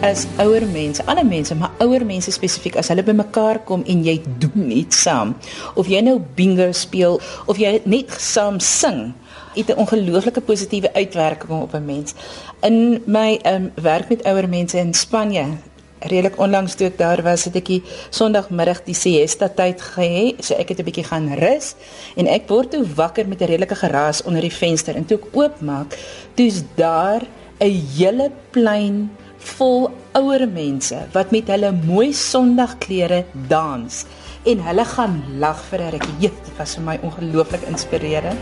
As 0.00 0.26
ouer 0.38 0.62
mense, 0.70 1.02
alle 1.10 1.24
mense, 1.26 1.54
maar 1.58 1.72
ouer 1.82 2.04
mense 2.06 2.30
spesifiek 2.30 2.76
as 2.78 2.90
hulle 2.92 3.02
bymekaar 3.02 3.58
kom 3.66 3.82
en 3.90 4.04
jy 4.06 4.14
doen 4.38 4.70
iets 4.70 5.00
saam, 5.02 5.32
of 5.74 5.90
jy 5.90 6.02
nou 6.06 6.18
bingo 6.38 6.68
speel 6.76 7.18
of 7.50 7.58
jy 7.58 7.80
net 7.82 8.14
saam 8.22 8.60
sing, 8.62 9.12
het 9.56 9.70
'n 9.70 9.80
ongelooflike 9.82 10.40
positiewe 10.40 10.92
uitwerking 10.94 11.50
op 11.50 11.74
'n 11.74 11.84
mens. 11.84 12.14
In 12.62 13.02
my 13.06 13.40
um, 13.44 13.72
werk 13.74 14.08
met 14.08 14.22
ouer 14.22 14.48
mense 14.48 14.78
in 14.78 14.94
Spanje, 14.94 15.46
redelik 15.98 16.38
onlangs 16.38 16.74
toe 16.74 16.86
ek 16.86 16.98
daar 16.98 17.22
was, 17.22 17.44
het 17.44 17.56
ek 17.56 17.66
die 17.66 17.82
Sondagmiddag 18.10 18.84
die 18.84 18.94
siesta 18.94 19.48
tyd 19.48 19.82
gehê, 19.82 20.34
so 20.38 20.54
ek 20.54 20.68
het 20.68 20.78
'n 20.78 20.84
bietjie 20.84 21.04
gaan 21.10 21.34
rus 21.34 21.74
en 22.16 22.26
ek 22.26 22.48
word 22.48 22.70
toe 22.70 22.86
wakker 22.94 23.26
met 23.28 23.40
'n 23.40 23.46
redelike 23.46 23.74
geraas 23.74 24.22
onder 24.22 24.40
die 24.40 24.52
venster 24.52 24.94
en 24.94 25.04
toe 25.04 25.18
ek 25.18 25.36
oopmaak, 25.36 25.98
toe's 26.34 26.62
daar 26.76 27.26
'n 27.58 27.82
hele 27.96 28.30
plein 28.50 29.10
vol 29.56 29.88
ouer 30.18 30.44
mense 30.50 30.98
wat 31.14 31.32
met 31.34 31.48
hulle 31.52 31.72
mooi 31.72 32.12
Sondagklere 32.12 33.24
dans 33.48 34.04
en 34.48 34.62
hulle 34.68 34.84
gaan 34.84 35.22
lag 35.38 35.58
vir 35.70 35.80
'n 35.80 35.90
rukkie. 35.96 36.30
Dit 36.30 36.56
was 36.58 36.74
vir 36.74 36.84
my 36.84 36.98
ongelooflik 37.02 37.62
inspirerend. 37.62 38.38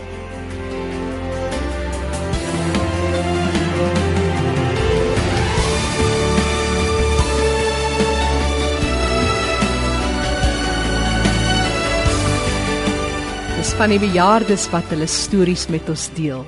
Dis 13.57 13.73
van 13.73 13.89
die 13.89 13.99
bejaardes 13.99 14.69
wat 14.69 14.83
hulle 14.89 15.07
stories 15.07 15.67
met 15.67 15.89
ons 15.89 16.09
deel. 16.13 16.45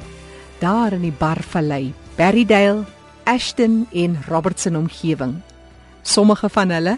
Daar 0.60 0.94
in 0.94 1.01
die 1.01 1.16
Barvallei, 1.20 1.94
Berrydale 2.16 2.99
Ashton 3.29 3.86
en 3.93 4.17
Robertson 4.27 4.75
omgewing. 4.75 5.41
Sommige 6.01 6.50
van 6.50 6.69
hulle 6.69 6.98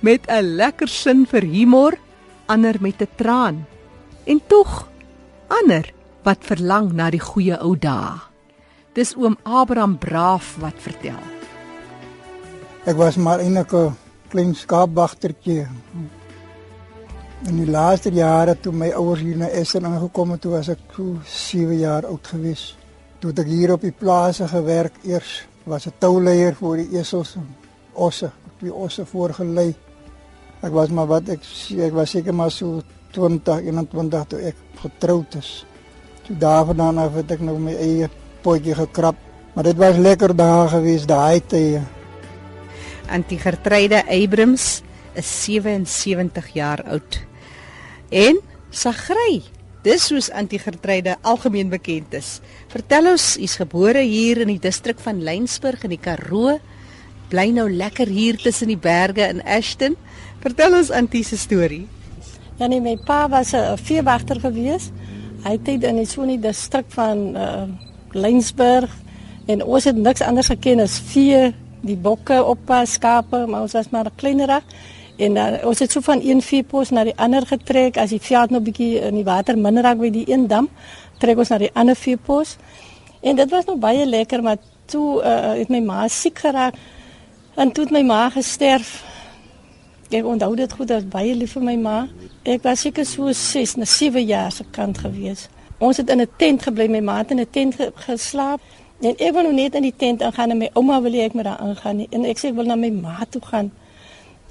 met 0.00 0.26
'n 0.26 0.56
lekker 0.58 0.88
sin 0.88 1.26
vir 1.26 1.42
humor, 1.42 1.94
ander 2.46 2.76
met 2.80 3.00
'n 3.00 3.08
traan. 3.14 3.66
En 4.24 4.40
tog 4.46 4.88
ander 5.46 5.92
wat 6.22 6.38
verlang 6.40 6.92
na 6.92 7.10
die 7.10 7.20
goeie 7.20 7.58
ou 7.60 7.78
dae. 7.78 8.18
Dis 8.92 9.14
oom 9.16 9.36
Abraham 9.42 9.98
Braaf 9.98 10.56
wat 10.58 10.74
vertel. 10.76 11.22
Ek 12.84 12.96
was 12.96 13.16
maar 13.16 13.38
eintlik 13.38 13.72
'n 13.72 13.96
klein 14.28 14.54
skaapwagtertjie. 14.54 15.66
In 17.46 17.56
die 17.56 17.70
laaste 17.70 18.10
jare 18.10 18.60
toe 18.60 18.72
my 18.72 18.90
ouers 18.90 19.20
hier 19.20 19.36
na 19.36 19.48
Essen 19.48 19.86
aangekom 19.86 20.30
het, 20.30 20.40
toe 20.40 20.50
was 20.50 20.68
ek 20.68 20.78
so 20.96 21.18
7 21.24 21.78
jaar 21.78 22.06
oud 22.06 22.26
gewees. 22.26 22.76
Toe 23.18 23.30
het 23.30 23.38
ek 23.38 23.46
hier 23.46 23.72
op 23.72 23.80
die 23.80 23.94
plase 23.98 24.48
gewerk 24.48 24.92
eers 25.04 25.46
was 25.64 25.86
'n 25.86 25.94
touleier 25.98 26.54
vir 26.54 26.76
die 26.76 26.98
esels 26.98 27.36
en 27.36 27.46
osse, 27.94 28.30
die 28.60 28.74
osse 28.74 29.04
voorgelei. 29.04 29.74
Ek 30.62 30.72
was 30.72 30.88
maar 30.90 31.06
wat 31.06 31.28
ek 31.28 31.40
ek 31.78 31.92
was 31.92 32.10
seker 32.10 32.34
maar 32.34 32.50
so 32.50 32.82
20 33.12 33.60
21 33.66 34.26
toe 34.28 34.40
ek 34.40 34.56
getroud 34.76 35.34
is. 35.34 35.64
Toe 36.26 36.36
daarvandaan 36.36 36.98
af 36.98 37.14
het 37.14 37.30
ek 37.30 37.40
nou 37.40 37.58
my 37.58 37.74
eie 37.74 38.08
potjie 38.42 38.74
gekrap, 38.74 39.16
maar 39.54 39.64
dit 39.64 39.76
was 39.76 39.96
lekker 39.96 40.36
dae 40.36 40.68
gewees 40.68 41.06
daai 41.06 41.40
tye. 41.46 41.82
Antigertryde 43.08 44.04
Abrams 44.08 44.82
is 45.14 45.44
77 45.44 46.48
jaar 46.54 46.82
oud. 46.84 47.20
En 48.10 48.40
Sagry 48.70 49.42
Dis 49.82 50.04
soos 50.06 50.30
antigertryde 50.30 51.16
algemeen 51.26 51.70
bekend 51.72 52.12
is. 52.14 52.36
Vertel 52.70 53.08
ons, 53.10 53.34
u's 53.42 53.56
gebore 53.58 54.04
hier 54.06 54.38
in 54.44 54.52
die 54.52 54.60
distrik 54.62 55.00
van 55.02 55.22
Lensburg 55.26 55.82
in 55.82 55.90
die 55.90 55.98
Karoo. 55.98 56.60
Bly 57.32 57.48
nou 57.50 57.66
lekker 57.66 58.06
hier 58.06 58.38
tussen 58.38 58.70
die 58.70 58.78
berge 58.78 59.26
in 59.26 59.42
Ashton. 59.42 59.96
Vertel 60.44 60.78
ons 60.78 60.92
antie 60.94 61.24
se 61.26 61.38
storie. 61.40 61.88
Ja 62.60 62.68
nee, 62.70 62.80
my 62.80 62.94
pa 63.06 63.26
was 63.28 63.54
'n 63.54 63.76
veewagter 63.76 64.38
gewees. 64.40 64.92
Hy 65.42 65.58
het 65.58 65.68
in 65.68 65.96
die 65.96 66.06
so 66.06 66.22
'n 66.22 66.40
distrik 66.40 66.86
van 66.88 67.36
uh 67.36 67.66
Lensburg 68.12 68.90
en 69.46 69.64
ons 69.64 69.84
het 69.84 69.96
niks 69.96 70.20
anders 70.20 70.46
geken 70.46 70.80
as 70.80 71.00
vee, 71.00 71.54
die 71.80 71.96
bokke 71.96 72.44
oppas, 72.44 72.92
skape, 72.92 73.46
maar 73.46 73.62
ons 73.62 73.72
was 73.72 73.90
maar 73.90 74.04
'n 74.04 74.16
kleinerig. 74.16 74.62
En 75.16 75.34
dan 75.34 75.58
ons 75.64 75.78
het 75.78 75.92
so 75.92 76.00
van 76.00 76.20
een 76.22 76.42
veepos 76.42 76.90
na 76.90 77.04
die 77.04 77.16
ander 77.16 77.46
getrek 77.46 77.96
as 77.96 78.10
die 78.10 78.20
veld 78.20 78.50
nou 78.50 78.62
bietjie 78.62 79.00
in 79.00 79.14
die 79.14 79.24
water 79.24 79.58
minder 79.58 79.82
raak 79.82 79.98
by 79.98 80.10
die 80.10 80.24
een 80.30 80.46
dam, 80.48 80.68
trek 81.18 81.38
ons 81.38 81.52
na 81.52 81.58
die 81.58 81.70
ander 81.74 81.96
veepos. 81.96 82.56
En 83.20 83.36
dit 83.36 83.50
was 83.50 83.64
nog 83.64 83.78
baie 83.78 84.06
lekker, 84.06 84.42
maar 84.42 84.56
toe 84.84 85.22
uh, 85.22 85.52
het 85.60 85.68
my 85.68 85.80
ma 85.80 86.08
siek 86.08 86.38
geraak 86.38 86.74
en 87.54 87.72
toe 87.72 87.84
het 87.84 87.92
my 87.92 88.02
ma 88.02 88.28
gesterf. 88.32 89.02
Ek 90.12 90.26
onthou 90.26 90.54
dit 90.56 90.72
goed, 90.72 90.88
dat 90.88 91.08
baie 91.08 91.34
lief 91.36 91.54
vir 91.56 91.64
my 91.64 91.76
ma. 91.80 91.96
Ek 92.48 92.64
was 92.64 92.82
seker 92.84 93.06
so 93.06 93.32
6 93.32 93.76
na 93.80 93.88
7 93.88 94.24
jaar 94.24 94.52
se 94.52 94.64
kant 94.70 94.98
gewees. 95.04 95.48
Ons 95.78 95.96
het 95.96 96.10
in 96.10 96.20
'n 96.20 96.28
tent 96.36 96.62
gebly, 96.62 96.88
my 96.88 97.00
ma 97.00 97.18
het 97.18 97.30
in 97.30 97.40
'n 97.40 97.50
tent 97.50 97.74
ge 97.74 97.92
geslaap. 97.94 98.60
En 99.00 99.16
ek 99.18 99.32
wou 99.32 99.42
nou 99.42 99.54
net 99.54 99.74
in 99.74 99.82
die 99.82 99.94
tent 99.96 100.20
ingaan 100.20 100.50
en 100.50 100.58
my 100.58 100.70
ouma 100.74 101.00
wil 101.02 101.12
hê 101.12 101.24
ek 101.24 101.34
moet 101.34 101.44
daar 101.44 101.60
ingaan 101.60 102.06
en 102.10 102.24
ek 102.24 102.38
sê 102.38 102.48
ek 102.48 102.54
wil 102.54 102.64
na 102.64 102.76
my 102.76 102.90
ma 102.90 103.24
toe 103.30 103.42
gaan. 103.42 103.72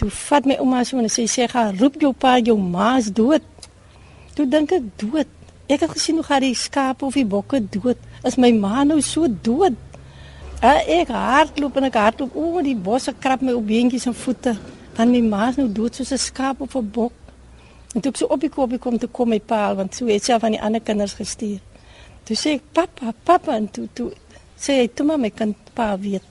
Toe 0.01 0.09
vat 0.09 0.47
my 0.49 0.55
ouma 0.57 0.79
so 0.81 0.97
en 0.97 1.05
sê 1.13 1.27
sê 1.29 1.45
gaan 1.49 1.75
roep 1.77 1.99
jou 2.01 2.09
pa 2.17 2.39
jou 2.41 2.55
ma's 2.57 3.11
dood. 3.13 3.43
Toe 4.33 4.47
dink 4.49 4.71
ek 4.73 4.85
dood. 4.97 5.29
Ek 5.69 5.83
het 5.83 5.91
gesien 5.93 6.17
hoe 6.17 6.25
gaan 6.25 6.41
die 6.41 6.55
skape 6.57 7.05
of 7.05 7.13
die 7.13 7.25
bokke 7.33 7.59
dood. 7.75 7.99
Is 8.25 8.39
my 8.41 8.49
ma 8.55 8.81
nou 8.81 8.97
so 9.05 9.27
dood? 9.29 9.75
Uh, 10.57 10.79
ek 10.97 11.11
hardloop 11.13 11.77
en 11.77 11.85
ek 11.91 11.99
hardloop. 12.01 12.33
O, 12.33 12.63
die 12.65 12.73
bosse 12.73 13.13
krap 13.13 13.43
my 13.45 13.53
op 13.53 13.67
beentjies 13.69 14.07
en 14.09 14.17
voete. 14.17 14.55
Dan 14.97 15.13
my 15.13 15.21
ma's 15.21 15.59
nou 15.61 15.67
dood 15.69 15.93
soos 15.93 16.13
'n 16.17 16.17
skaap 16.17 16.61
of 16.65 16.73
'n 16.75 16.89
bok. 16.97 17.13
En 17.93 18.01
toe 18.01 18.11
ek 18.11 18.17
so 18.17 18.25
op 18.25 18.41
die 18.41 18.49
kop 18.49 18.73
kom 18.79 18.97
te 18.97 19.07
kom 19.07 19.29
my 19.29 19.39
pa 19.39 19.75
want 19.75 19.95
so 19.95 20.07
het 20.07 20.23
sy 20.23 20.39
van 20.39 20.51
die 20.51 20.61
ander 20.61 20.81
kinders 20.81 21.13
gestuur. 21.13 21.59
Toe 22.25 22.35
sê 22.35 22.55
ek 22.57 22.63
pappa, 22.73 23.13
pappa 23.23 23.55
en 23.55 23.69
toe 23.69 23.87
toe 23.93 24.09
sê 24.57 24.81
hy 24.81 24.87
toe 24.87 25.05
maar 25.05 25.19
my 25.19 25.29
kind 25.29 25.55
pa 25.73 25.97
weet. 25.97 26.23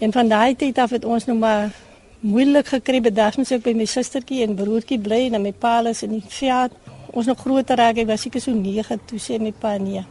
En 0.00 0.12
van 0.12 0.28
daai 0.28 0.54
tyd 0.56 0.78
af 0.78 0.90
het 0.90 1.04
ons 1.04 1.26
nou 1.26 1.38
maar 1.38 1.70
moeilik 2.20 2.66
gekry 2.66 3.00
bedag 3.00 3.36
moet 3.38 3.50
ek 3.54 3.62
by 3.62 3.74
my 3.78 3.86
sustertjie 3.86 4.42
en 4.42 4.56
broertjie 4.58 4.98
bly 4.98 5.28
en 5.28 5.42
my 5.42 5.52
pa 5.54 5.78
is 5.86 6.02
in 6.02 6.16
die 6.16 6.24
Fiat. 6.26 6.72
Ons 7.14 7.28
nog 7.30 7.38
groter 7.38 7.78
raak, 7.78 7.98
ek 8.02 8.08
was 8.08 8.24
seker 8.26 8.42
so 8.42 8.52
9 8.52 8.98
toe 9.06 9.18
sê 9.22 9.38
my 9.38 9.52
pa 9.52 9.76
nee. 9.78 10.02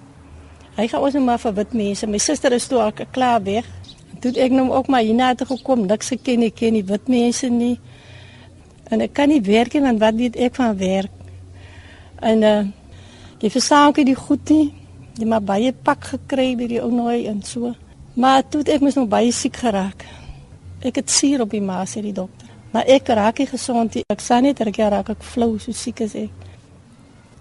Hy 0.77 0.87
gaan 0.87 1.03
ons 1.03 1.15
nou 1.17 1.23
maar 1.25 1.41
vir 1.41 1.53
wit 1.57 1.73
mense. 1.73 2.07
My 2.07 2.19
suster 2.21 2.53
is 2.53 2.67
toe 2.69 2.79
al 2.79 2.93
klaar 3.11 3.41
weg. 3.43 3.65
Toe 4.21 4.31
ek 4.39 4.53
nou 4.53 4.69
ook 4.71 4.87
maar 4.87 5.03
hierna 5.03 5.33
toe 5.35 5.47
gekom, 5.49 5.85
niks 5.89 6.13
geken 6.13 6.45
nie, 6.45 6.51
ken 6.51 6.73
nie 6.77 6.83
wit 6.85 7.09
mense 7.11 7.49
nie. 7.49 7.75
En 8.87 9.01
ek 9.03 9.13
kan 9.17 9.27
nie 9.29 9.41
werk 9.43 9.73
nie 9.73 9.83
want 9.83 9.99
wat 9.99 10.15
weet 10.15 10.37
ek 10.47 10.55
van 10.55 10.77
werk? 10.77 11.11
En 12.21 12.43
uh 12.43 12.59
jy 13.37 13.51
verstaan 13.53 13.91
ook 13.91 13.99
die 14.05 14.15
goed 14.17 14.49
nie. 14.49 14.71
Jy 15.19 15.27
maar 15.29 15.43
baie 15.45 15.73
pak 15.73 16.07
gekry 16.13 16.55
by 16.57 16.69
die 16.71 16.79
ou 16.81 16.89
nooi 16.89 17.27
en 17.29 17.43
so. 17.45 17.73
Maar 18.15 18.47
toe 18.49 18.63
ek 18.65 18.81
mos 18.81 18.95
nog 18.97 19.09
baie 19.11 19.29
siek 19.33 19.59
geraak. 19.61 20.05
Ek 20.85 20.95
het 20.95 21.09
suur 21.09 21.41
op 21.41 21.51
die 21.51 21.61
maas 21.61 21.95
sê 21.95 22.01
die 22.01 22.13
dokter. 22.13 22.47
Maar 22.71 22.85
ek 22.85 23.07
raak 23.07 23.39
nie 23.41 23.47
gesond 23.49 23.95
nie. 23.95 24.03
Ek 24.11 24.21
sien 24.21 24.43
net 24.43 24.59
ek 24.61 24.77
raak 24.77 25.09
ek 25.09 25.23
flou, 25.23 25.57
so 25.59 25.71
siek 25.71 26.03
is 26.05 26.15
ek. 26.15 26.29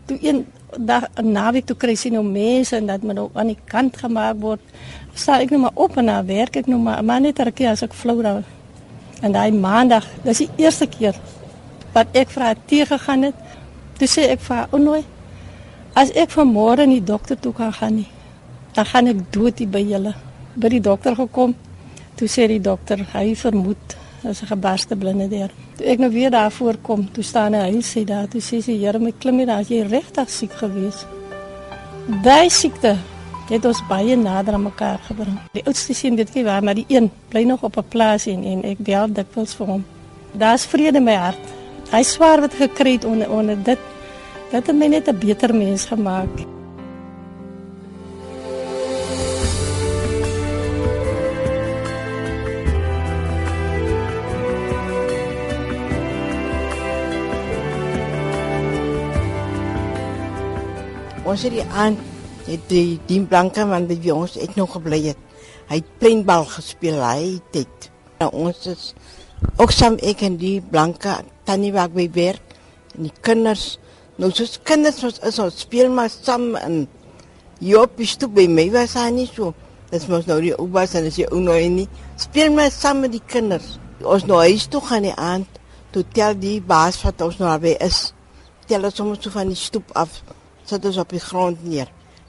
Toe 0.06 0.18
een 0.22 0.46
dag 0.78 1.08
'n 1.16 1.32
naweek 1.32 1.66
toe 1.66 1.76
kry 1.76 1.94
sien 1.94 2.12
nou 2.12 2.24
mense 2.24 2.76
en 2.76 2.86
dat 2.86 3.02
my 3.02 3.12
nou 3.12 3.30
aan 3.34 3.46
die 3.46 3.58
kant 3.64 3.96
gemaak 3.96 4.36
word. 4.40 4.60
Sta 5.14 5.40
ek 5.40 5.50
nou 5.50 5.60
maar 5.60 5.74
op 5.74 5.96
en 5.96 6.04
na 6.04 6.24
werk 6.24 6.56
ek 6.56 6.66
nou 6.66 6.78
maar 6.78 7.04
maar 7.04 7.20
net 7.20 7.38
ek 7.40 7.60
as 7.60 7.82
ek 7.82 7.92
flou 7.92 8.22
raak. 8.22 8.44
En 9.22 9.32
daai 9.32 9.52
maandag, 9.52 10.04
dis 10.24 10.38
die 10.38 10.50
eerste 10.56 10.86
keer 10.86 11.14
wat 11.92 12.06
ek 12.12 12.28
vir 12.30 12.42
haar 12.42 12.56
tee 12.66 12.86
gegaan 12.86 13.22
het. 13.22 13.34
Toe 13.98 14.08
sê 14.08 14.28
ek 14.30 14.40
vir 14.40 14.56
haar, 14.56 14.68
"O 14.72 14.76
nee, 14.78 15.04
as 15.94 16.10
ek 16.10 16.30
vanmôre 16.30 16.82
in 16.82 16.90
die 16.90 17.04
dokter 17.04 17.40
toe 17.40 17.52
kan 17.52 17.72
gaan 17.72 17.94
nie, 17.94 18.08
dan 18.72 18.84
gaan 18.84 19.06
ek 19.06 19.32
dood 19.32 19.58
hier 19.58 19.68
by 19.68 19.80
julle." 19.80 20.14
By 20.56 20.68
die 20.68 20.80
dokter 20.80 21.14
gekom. 21.14 21.54
Toe 22.16 22.28
sê 22.28 22.46
die 22.48 22.60
dokter, 22.60 23.02
hy 23.12 23.34
vermoed 23.34 23.96
as 24.24 24.42
'n 24.42 24.46
gebarste 24.46 24.96
blinde 24.96 25.28
deur. 25.28 25.50
Toe 25.76 25.86
ek 25.86 25.98
nou 25.98 26.10
weer 26.10 26.30
daar 26.30 26.50
voorkom, 26.50 27.12
toe 27.12 27.24
staan 27.24 27.54
hy, 27.54 27.70
hy 27.70 27.82
sê 27.82 28.04
daar, 28.04 28.28
toe 28.28 28.40
sê 28.40 28.62
sy, 28.62 28.78
"Here, 28.78 28.98
my 28.98 29.12
klim 29.18 29.38
hier, 29.38 29.50
as 29.50 29.68
jy 29.68 29.82
regtig 29.82 30.30
siek 30.30 30.52
gewees." 30.52 31.06
Daai 32.22 32.48
siekte 32.50 32.96
het 33.48 33.64
ons 33.64 33.82
baie 33.88 34.16
nader 34.16 34.54
aan 34.54 34.62
mekaar 34.62 34.98
gebring. 35.08 35.38
Die 35.52 35.62
oudste 35.66 35.94
seun 35.94 36.16
weet 36.16 36.34
jy 36.34 36.44
waar, 36.44 36.62
maar 36.62 36.74
die 36.74 36.86
een 36.88 37.10
bly 37.28 37.44
nog 37.44 37.62
op 37.62 37.76
'n 37.76 37.88
plaas 37.88 38.26
en 38.26 38.44
en 38.44 38.64
ek 38.64 38.78
bel 38.78 39.08
dikwels 39.12 39.54
vir 39.54 39.66
hom. 39.66 39.84
Daar's 40.32 40.66
vrede 40.66 40.98
in 40.98 41.04
my 41.04 41.14
hart. 41.14 41.46
Hy 41.90 42.02
swaar 42.02 42.40
wat 42.40 42.54
gekry 42.54 42.92
het 42.92 43.04
onder 43.04 43.30
onder 43.30 43.62
dit. 43.62 43.78
Dit 44.50 44.66
het 44.66 44.76
my 44.76 44.86
net 44.86 45.08
'n 45.08 45.18
beter 45.18 45.54
mens 45.54 45.84
gemaak. 45.84 46.55
Ons 61.36 61.42
het 61.44 61.52
die 61.52 61.64
aan 61.76 61.98
het 62.46 62.62
die 62.70 62.96
die 63.04 63.18
blanke 63.28 63.66
man 63.68 63.84
by 63.90 63.96
ons 64.08 64.38
ek 64.40 64.54
nog 64.56 64.70
gebly 64.72 65.02
het. 65.10 65.18
Hy 65.68 65.82
het 65.82 65.88
pleinbal 66.00 66.46
gespeel 66.48 67.02
hy 67.04 67.34
het. 67.52 67.88
Nou 68.22 68.30
ons 68.46 68.62
is 68.72 68.86
ook 69.60 69.74
saam 69.76 69.98
ek 70.00 70.22
en 70.24 70.38
die 70.40 70.62
blanke 70.64 71.18
tannie 71.44 71.74
wat 71.74 71.92
by 71.92 72.06
werk 72.14 72.54
en 72.94 73.10
die 73.10 73.12
kinders 73.28 73.66
nou 74.16 74.30
soos 74.32 74.54
kinders 74.64 75.02
ons 75.04 75.20
is 75.28 75.40
ons 75.44 75.58
speel 75.66 75.92
maar 75.92 76.08
saam 76.14 76.54
en 76.56 76.78
Joop 77.60 78.00
is 78.00 78.16
toe 78.16 78.30
by 78.32 78.46
my 78.48 78.64
was 78.72 78.96
hy 78.96 79.10
nie 79.18 79.28
so. 79.28 79.52
Dit 79.92 80.08
mos 80.08 80.24
nou 80.30 80.38
die 80.40 80.54
oupas 80.56 80.96
en 80.96 81.10
as 81.10 81.20
jy 81.20 81.28
ou 81.28 81.42
nou 81.44 81.58
nie 81.74 81.84
speel 82.16 82.56
maar 82.56 82.72
saam 82.72 83.04
met 83.04 83.12
die 83.12 83.24
kinders. 83.34 83.74
Ons 84.00 84.24
nou 84.24 84.40
huis 84.40 84.70
toe 84.72 84.80
gaan 84.88 85.04
die 85.04 85.12
aand 85.12 85.60
toe 85.92 86.06
tel 86.16 86.40
die 86.40 86.62
baas 86.64 87.02
wat 87.04 87.20
ons 87.28 87.36
nou 87.44 87.52
by 87.60 87.76
is. 87.90 88.06
Tel 88.72 88.88
ons 88.88 88.96
soms 89.04 89.20
so 89.20 89.36
van 89.36 89.52
die 89.52 89.64
stoep 89.66 89.92
af. 89.92 90.22
Sit 90.66 90.84
ons 90.84 90.96
op 90.98 91.12
die 91.14 91.22
grond 91.22 91.62
neer. 91.62 91.86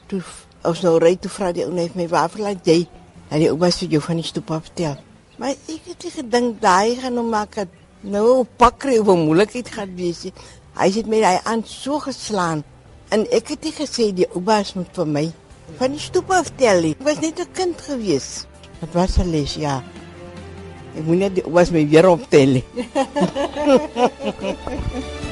Toe 0.08 0.22
ons 0.68 0.82
nou 0.86 0.98
ry 1.02 1.16
toe 1.18 1.32
vra 1.34 1.50
die 1.56 1.66
ou 1.66 1.74
net 1.74 1.96
my 1.98 2.06
waarvoor 2.12 2.44
laat 2.46 2.68
jy? 2.70 2.84
En 3.34 3.42
die 3.42 3.50
oupas 3.50 3.80
vir 3.82 3.96
jou 3.96 4.02
van 4.06 4.22
die 4.22 4.28
stoep 4.28 4.52
af 4.54 4.70
tel. 4.78 4.98
Maar 5.42 5.56
ek 5.70 5.90
het 5.90 6.06
nie 6.06 6.14
gedink 6.14 6.62
daai 6.62 6.96
gaan 7.02 7.18
nou 7.18 7.26
maak 7.30 7.58
het 7.58 7.74
nou 8.02 8.46
pakry 8.62 8.98
of 9.02 9.08
'n 9.08 9.26
moeilikheid 9.26 9.70
gaan 9.70 9.96
wees. 9.96 10.26
Hy 10.78 10.90
het 10.90 11.08
my 11.08 11.20
daai 11.22 11.40
aan 11.44 11.64
so 11.66 12.00
geslaan 12.00 12.64
en 13.10 13.26
ek 13.32 13.48
het 13.50 13.64
nie 13.64 13.74
gesê 13.74 14.14
die 14.14 14.30
oupas 14.36 14.74
moet 14.74 14.90
vir 14.94 15.08
my 15.08 15.32
van 15.78 15.92
die 15.92 16.00
stoep 16.00 16.32
af 16.32 16.52
tel 16.56 16.82
nie. 16.82 16.92
Ek 16.92 17.04
was 17.04 17.20
net 17.20 17.40
'n 17.40 17.52
kind 17.54 17.82
gewees. 17.82 18.46
Dit 18.80 18.94
was 18.94 19.18
'n 19.18 19.32
les, 19.32 19.56
ja. 19.56 19.84
Ek 20.96 21.06
moet 21.06 21.18
net 21.18 21.36
die 21.36 21.44
oupas 21.44 21.72
my 21.72 21.88
weer 21.90 22.10
optel 22.10 22.48
nie. 22.48 22.66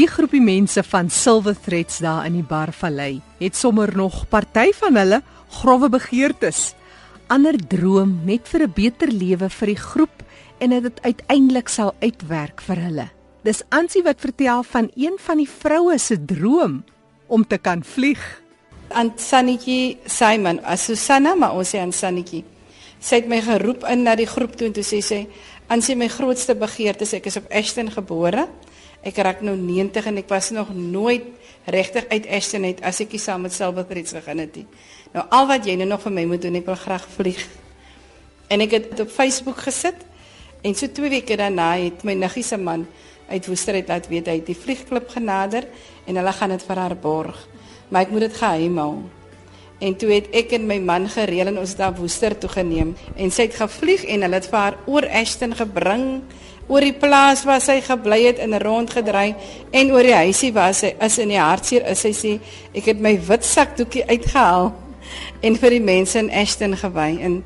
Die 0.00 0.08
groepie 0.08 0.40
mense 0.40 0.80
van 0.88 1.10
Silver 1.12 1.58
Threads 1.60 1.98
daar 2.00 2.24
in 2.24 2.38
die 2.38 2.46
Barvallei 2.46 3.18
het 3.36 3.56
sommer 3.58 3.90
nog 3.96 4.22
party 4.32 4.70
van 4.78 4.96
hulle 4.96 5.18
grouwe 5.58 5.90
begeertes. 5.92 6.70
Ander 7.28 7.58
droom 7.68 8.14
net 8.24 8.48
vir 8.48 8.62
'n 8.64 8.72
beter 8.72 9.12
lewe 9.12 9.50
vir 9.50 9.66
die 9.66 9.76
groep 9.76 10.22
en 10.58 10.70
dit 10.70 11.02
uiteindelik 11.02 11.68
sal 11.68 11.92
uitwerk 12.00 12.60
vir 12.60 12.76
hulle. 12.76 13.08
Dis 13.44 13.62
Ansie 13.68 14.02
wat 14.02 14.20
vertel 14.20 14.62
van 14.62 14.90
een 14.96 15.18
van 15.18 15.36
die 15.36 15.50
vroue 15.60 15.98
se 15.98 16.24
droom 16.24 16.84
om 17.26 17.46
te 17.46 17.58
kan 17.58 17.84
vlieg. 17.84 18.42
Ant 18.88 19.20
Sannetjie 19.20 19.98
Simon, 20.06 20.64
as 20.64 20.84
Susanna, 20.84 21.34
maar 21.34 21.52
ons 21.52 21.74
sê 21.74 21.78
aan 21.78 21.92
Sannetjie. 21.92 22.44
Sy 23.00 23.14
het 23.16 23.28
my 23.28 23.40
geroep 23.40 23.84
in 23.84 24.02
na 24.02 24.14
die 24.14 24.26
groep 24.26 24.56
toe 24.56 24.66
en 24.66 24.72
toe 24.72 24.84
sê 24.84 25.02
sy, 25.02 25.28
"Ansie, 25.68 25.96
my 25.96 26.08
grootste 26.08 26.54
begeerte 26.54 27.02
is 27.02 27.12
ek 27.12 27.26
is 27.26 27.36
op 27.36 27.52
Ashton 27.52 27.90
gebore." 27.90 28.48
Ek 29.06 29.16
raak 29.16 29.40
nou 29.40 29.56
90 29.56 30.10
en 30.10 30.20
ek 30.20 30.28
was 30.28 30.50
nog 30.52 30.74
nooit 30.76 31.24
regtig 31.70 32.04
uit 32.08 32.26
Ashton 32.28 32.64
uit 32.68 32.80
as 32.84 33.00
ek 33.00 33.16
saam 33.16 33.46
met 33.46 33.54
Silverthreads 33.56 34.12
gegaan 34.12 34.42
het 34.42 34.56
nie. 34.60 34.66
Nou 35.14 35.24
al 35.32 35.46
wat 35.48 35.66
jy 35.66 35.76
nou 35.80 35.88
nog 35.88 36.02
vir 36.04 36.12
my 36.12 36.24
moet 36.28 36.42
doen, 36.42 36.58
ek 36.60 36.68
wil 36.68 36.76
graag 36.76 37.06
vlieg. 37.16 37.40
En 38.50 38.60
ek 38.60 38.74
het 38.76 38.90
dit 38.90 39.00
op 39.00 39.12
Facebook 39.12 39.62
gesit 39.64 40.04
en 40.60 40.74
so 40.76 40.90
2 40.92 41.10
weke 41.10 41.38
daarna 41.40 41.72
het 41.80 42.04
my 42.04 42.12
niggie 42.18 42.44
se 42.44 42.58
man 42.60 42.84
uit 43.30 43.46
Woester 43.46 43.78
uit 43.78 43.88
laat 43.88 44.08
weet 44.10 44.26
hy 44.28 44.36
het 44.40 44.50
die 44.50 44.58
vliegklub 44.58 45.08
genader 45.08 45.64
en 46.04 46.18
hulle 46.18 46.32
gaan 46.34 46.52
dit 46.52 46.66
vir 46.66 46.82
haar 46.82 46.96
borg. 46.98 47.38
Maar 47.88 48.04
ek 48.06 48.12
moet 48.12 48.26
dit 48.26 48.36
geheim 48.36 48.78
hou. 48.78 48.94
En 49.80 49.96
toe 49.96 50.10
het 50.12 50.28
ek 50.36 50.52
en 50.58 50.66
my 50.68 50.76
man 50.84 51.08
gereël 51.08 51.48
en 51.48 51.62
ons 51.62 51.72
het 51.72 51.80
daar 51.80 51.96
Woester 51.96 52.36
toe 52.36 52.50
geneem 52.52 52.92
en 53.16 53.32
sy 53.32 53.48
het 53.48 53.56
gevlieg 53.56 54.04
en 54.04 54.26
hulle 54.26 54.40
het 54.42 54.50
vir 54.50 54.60
haar 54.60 54.76
oor 54.84 55.08
Ashton 55.08 55.56
gebring 55.56 56.04
oor 56.70 56.86
die 56.86 56.94
plaas 56.94 57.42
waar 57.48 57.62
sy 57.62 57.80
gebly 57.82 58.22
het 58.28 58.38
in 58.38 58.54
'n 58.54 58.62
rondgedry 58.62 59.34
en 59.72 59.92
oor 59.92 60.06
die 60.06 60.14
huisie 60.14 60.52
waar 60.54 60.74
sy 60.74 60.94
is 61.00 61.18
in 61.18 61.28
die 61.28 61.40
hartseer 61.40 61.86
is 61.90 62.00
sy 62.00 62.12
sê 62.14 62.38
ek 62.74 62.84
het 62.84 63.00
my 63.00 63.18
wit 63.18 63.44
sakdoekie 63.44 64.06
uitgehaal 64.06 64.72
en 65.42 65.56
vir 65.56 65.70
die 65.70 65.80
mense 65.80 66.18
in 66.18 66.30
Ashton 66.30 66.76
gewy 66.76 67.18
en 67.20 67.42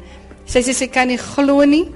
sy 0.47 0.61
sê 0.61 0.75
sy 0.75 0.87
kan 0.87 1.09
nie 1.09 1.19
glo 1.19 1.65
nie 1.65 1.87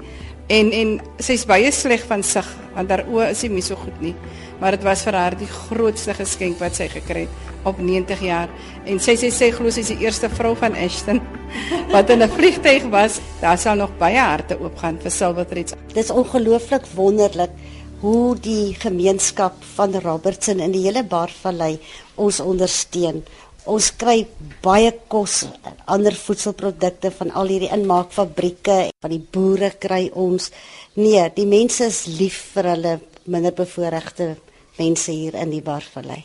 en 0.49 0.71
en 0.73 0.99
sy's 1.19 1.45
baie 1.45 1.71
sleg 1.71 2.05
van 2.09 2.23
sig 2.23 2.45
want 2.73 2.89
haar 2.89 3.05
oë 3.05 3.29
is 3.31 3.43
nie 3.43 3.61
so 3.61 3.75
goed 3.75 4.01
nie. 4.01 4.15
Maar 4.59 4.77
dit 4.77 4.83
was 4.83 5.03
vir 5.03 5.13
haar 5.13 5.35
die 5.37 5.47
grootste 5.47 6.13
geskenk 6.13 6.59
wat 6.59 6.75
sy 6.75 6.87
gekry 6.91 7.27
het 7.27 7.48
op 7.63 7.79
90 7.79 8.21
jaar 8.21 8.49
en 8.85 8.99
sy 8.99 9.15
sê 9.19 9.31
sy 9.31 9.51
glo 9.51 9.71
sy 9.71 9.81
is 9.81 9.91
die 9.93 10.05
eerste 10.05 10.29
vrou 10.29 10.55
van 10.55 10.75
Ashton 10.75 11.21
wat 11.93 12.09
in 12.09 12.23
'n 12.23 12.29
vliegtyg 12.29 12.89
was 12.91 13.19
daar 13.41 13.57
sal 13.57 13.75
nog 13.75 13.97
baie 13.97 14.19
harte 14.19 14.59
oopgaan 14.59 14.99
vir 15.01 15.11
Silverthreads 15.11 15.75
Dis 15.93 16.09
ongelooflik 16.09 16.85
wonderlik 16.95 17.51
hoe 17.99 18.35
die 18.39 18.75
gemeenskap 18.79 19.59
van 19.75 19.95
Robertson 19.99 20.61
in 20.63 20.71
die 20.71 20.85
hele 20.85 21.03
Barvallei 21.03 21.79
ons 22.15 22.39
ondersteun. 22.39 23.23
Ons 23.69 23.91
kry 23.99 24.23
baie 24.63 24.93
kos, 25.11 25.43
ander 25.85 26.15
voedselprodukte 26.15 27.11
van 27.19 27.33
al 27.35 27.51
hierdie 27.51 27.71
inmaakfabrieke, 27.75 28.79
van 29.03 29.13
die 29.13 29.21
boere 29.21 29.73
kry 29.77 30.07
ons. 30.15 30.49
Nee, 30.95 31.27
die 31.35 31.47
mense 31.49 31.91
is 31.91 32.05
lief 32.07 32.39
vir 32.55 32.73
hulle 32.73 32.97
minderbevoorregte 33.29 34.35
mense 34.79 35.11
hier 35.11 35.35
in 35.43 35.51
die 35.51 35.63
Barvallei. 35.65 36.23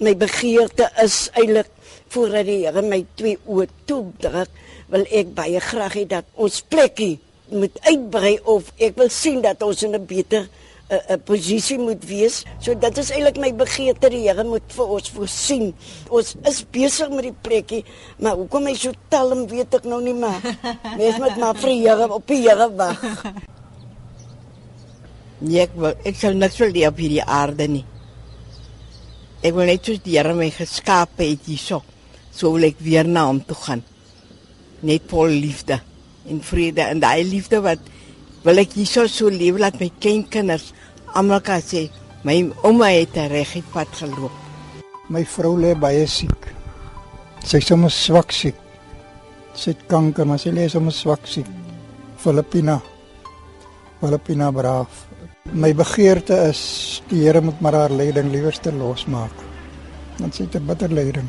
My 0.00 0.14
begeerte 0.16 0.86
is 1.02 1.26
eintlik 1.36 1.68
voordat 2.08 2.46
die 2.48 2.62
Here 2.64 2.82
my 2.82 3.02
twee 3.20 3.36
oë 3.44 3.66
toedruk, 3.88 4.48
wil 4.90 5.04
ek 5.12 5.34
baie 5.36 5.60
graag 5.60 5.98
hê 5.98 6.06
dat 6.08 6.24
ons 6.40 6.62
plekkie 6.72 7.18
moet 7.52 7.76
uitbrei 7.84 8.38
of 8.48 8.70
ek 8.80 8.96
wil 8.96 9.10
sien 9.12 9.42
dat 9.44 9.60
ons 9.66 9.82
in 9.84 9.94
'n 9.94 10.06
beter 10.06 10.48
'n 10.48 10.94
uh, 10.94 11.10
uh, 11.10 11.18
posisie 11.24 11.78
moet 11.78 12.02
wees. 12.08 12.44
So 12.58 12.74
dit 12.74 12.98
is 12.98 13.10
eintlik 13.10 13.38
my 13.38 13.52
begeerte 13.54 14.08
die 14.10 14.24
Here 14.24 14.44
moet 14.44 14.72
vir 14.72 14.86
ons 14.96 15.10
voorsien. 15.10 15.74
Ons 16.08 16.34
is 16.48 16.64
besig 16.70 17.10
met 17.10 17.28
die 17.28 17.36
plekkie, 17.42 17.84
maar 18.18 18.34
hoekom 18.34 18.66
hy 18.66 18.74
so 18.74 18.92
talm 19.08 19.46
weet 19.46 19.74
ek 19.74 19.84
nou 19.84 20.00
nie 20.02 20.14
maar. 20.14 20.40
Mens 20.98 21.18
moet 21.18 21.36
maar 21.36 21.54
vir 21.54 21.70
die 21.70 21.82
Here 21.84 22.08
op 22.08 22.26
die 22.26 22.42
Here 22.48 22.70
wag. 22.74 23.04
Nee, 25.40 25.62
ek 25.62 25.72
wil 25.72 25.94
ek 26.04 26.16
sal 26.20 26.34
net 26.36 26.52
wil 26.60 26.74
op 26.84 26.98
hierdie 27.00 27.24
aarde 27.24 27.66
nie. 27.66 27.84
Ek 29.40 29.54
wil 29.56 29.70
net 29.70 29.86
soos 29.86 30.02
die 30.04 30.18
Here 30.18 30.34
my 30.36 30.50
geskaap 30.52 31.20
het 31.22 31.46
hierso. 31.48 31.80
So 32.32 32.52
wil 32.52 32.66
ek 32.68 32.82
weer 32.84 33.08
na 33.08 33.24
hom 33.28 33.40
toe 33.40 33.56
gaan. 33.56 33.82
Net 34.84 35.06
vol 35.08 35.32
liefde 35.32 35.80
en 36.28 36.42
vrede 36.44 36.84
en 36.84 37.00
daai 37.00 37.24
liefde 37.24 37.62
wat 37.64 37.80
wil 38.44 38.60
ek 38.60 38.76
hierso 38.76 39.06
so 39.08 39.32
lewe 39.32 39.62
laat 39.62 39.80
my 39.80 39.88
kleinkinders 40.00 40.70
almal 41.16 41.40
kan 41.44 41.62
sê 41.64 41.86
my 42.24 42.36
ouma 42.68 42.90
het 42.92 43.16
reg 43.32 43.56
op 43.62 43.72
pad 43.72 43.96
geloop. 44.02 44.34
My 45.08 45.24
vrou 45.24 45.56
lê 45.58 45.72
baie 45.74 46.04
siek. 46.06 46.50
Sy 47.40 47.58
is 47.62 47.66
sommer 47.66 47.90
swak 47.90 48.34
siek. 48.36 48.58
Sy 49.56 49.72
het 49.72 49.86
kanker, 49.88 50.28
maar 50.28 50.38
sy 50.38 50.52
lê 50.54 50.68
sommer 50.68 50.94
swak 50.94 51.24
siek. 51.26 51.48
Filippina. 52.20 52.76
Filippina 54.00 54.52
braaf. 54.52 55.06
My 55.48 55.72
begeerte 55.72 56.36
is 56.50 57.00
die 57.08 57.22
Here 57.24 57.40
moet 57.40 57.60
maar 57.64 57.72
haar 57.72 57.92
lyding 57.96 58.28
liewerste 58.28 58.72
losmaak. 58.76 59.32
Want 60.20 60.34
sy 60.36 60.44
het 60.44 60.54
'n 60.60 60.66
bitter 60.66 60.92
lyding. 60.92 61.28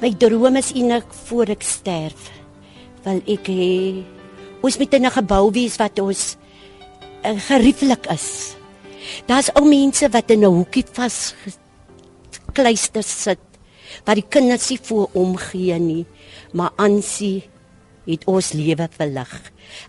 My 0.00 0.10
droom 0.10 0.56
is 0.56 0.72
eintlik 0.74 1.06
voor 1.30 1.46
ek 1.48 1.62
sterf. 1.62 2.30
Wil 3.04 3.22
ek 3.26 3.46
hê 3.46 4.02
ons 4.62 4.78
moet 4.78 4.94
'n 4.94 5.10
gebou 5.10 5.50
wees 5.52 5.76
wat 5.76 5.98
ons 5.98 6.36
uh, 7.24 7.38
gerieflik 7.38 8.06
is. 8.10 8.56
Daar's 9.26 9.54
ou 9.54 9.64
mense 9.64 10.08
wat 10.10 10.30
in 10.30 10.42
'n 10.42 10.50
hoekie 10.50 10.84
vas 10.92 11.34
kleister 12.52 13.02
sit 13.02 13.38
wat 14.04 14.18
die 14.18 14.26
kinders 14.28 14.70
nie 14.70 14.78
voor 14.82 15.08
omgee 15.12 15.78
nie, 15.78 16.06
maar 16.52 16.72
aansie 16.76 17.44
het 18.06 18.24
ons 18.30 18.52
lewe 18.52 18.88
verlig. 18.96 19.34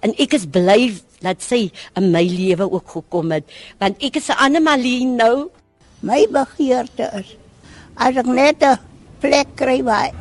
En 0.02 0.14
ek 0.18 0.34
is 0.38 0.46
bly 0.46 0.94
dat 1.24 1.42
sy 1.42 1.72
in 1.98 2.12
my 2.12 2.24
lewe 2.24 2.68
ook 2.72 2.90
gekom 2.98 3.32
het, 3.36 3.46
want 3.80 4.02
ek 4.04 4.18
is 4.18 4.30
'n 4.30 4.40
ander 4.40 4.62
Malien 4.62 5.16
nou. 5.16 5.50
My 6.02 6.28
begeerte 6.28 7.10
is 7.20 7.36
as 7.96 8.16
ek 8.16 8.28
net 8.28 8.64
'n 8.64 8.80
plek 9.20 9.48
kry 9.56 9.84
waar 9.84 10.12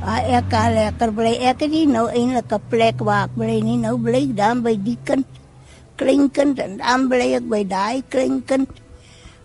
waar 0.00 0.24
ek 0.24 0.48
kan 0.48 0.72
lekker 0.72 1.12
bly. 1.12 1.34
Ek 1.44 1.60
het 1.60 1.70
nie 1.70 1.86
nou 1.86 2.08
eintlik 2.08 2.52
'n 2.52 2.68
plek 2.68 2.98
waar 3.04 3.28
ek 3.28 3.34
bly 3.36 3.60
nie. 3.60 3.76
Nou 3.76 3.96
bly 3.96 4.22
ek 4.30 4.36
dan 4.36 4.62
by 4.62 4.74
die 4.76 4.98
kind, 5.04 5.26
klein 5.96 6.30
kind 6.30 6.58
en 6.58 6.76
dan 6.76 7.08
bly 7.08 7.34
ek 7.36 7.48
by 7.48 7.62
daai 7.64 8.02
klein 8.08 8.42
kind. 8.44 8.68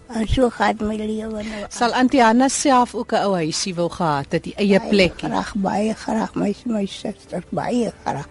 En 0.07 0.27
so 0.27 0.49
gaan 0.53 0.77
my 0.85 0.95
lewe 0.95 1.43
nou. 1.43 1.65
Sal 1.69 1.93
Antiana 1.93 2.47
self 2.47 2.95
ook 2.95 3.11
'n 3.11 3.23
ou 3.25 3.33
huisie 3.35 3.75
wil 3.75 3.89
gehad 3.89 4.31
het, 4.31 4.43
die 4.43 4.55
eie 4.55 4.79
plekkie. 4.79 5.29
Graag 5.29 5.53
baie 5.55 5.93
graag 5.93 6.35
my 6.35 6.55
my 6.65 6.85
suster 6.85 7.43
baie 7.49 7.91
graag. 8.03 8.27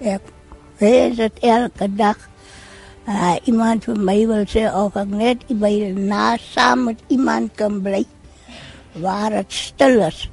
Ek 0.00 0.22
weet 0.78 1.16
dit 1.16 1.38
elke 1.40 1.94
dag. 1.94 2.16
Uh, 3.08 3.36
iemand 3.44 3.84
vir 3.84 3.96
my 3.96 4.26
wil 4.26 4.44
sê 4.46 4.68
of 4.74 4.96
ek 4.96 5.08
net 5.08 5.38
by 5.48 5.92
na 5.96 6.36
saam 6.36 6.84
met 6.84 6.98
iemand 7.08 7.50
kan 7.56 7.82
bly 7.82 8.04
waar 8.92 9.30
dit 9.30 9.52
stil 9.52 10.00
is. 10.06 10.28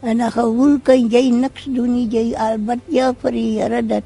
En 0.00 0.18
dan 0.18 0.32
gewoon 0.32 0.82
kan 0.82 1.08
jy 1.08 1.30
niks 1.30 1.64
doen 1.64 1.94
nie, 1.94 2.08
jy 2.08 2.34
al 2.36 2.58
wat 2.66 2.78
jy 2.92 3.14
vir 3.22 3.32
die 3.32 3.60
Here 3.60 3.82
dat 3.82 4.04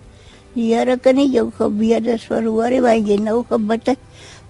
die 0.54 0.74
Here 0.74 0.96
kan 0.98 1.16
nie 1.18 1.30
jou 1.30 1.50
gebede 1.56 2.18
verhoor 2.18 2.70
nie, 2.70 2.80
want 2.80 3.08
jy 3.08 3.18
nou 3.18 3.42
gebid 3.48 3.86
het. 3.86 3.98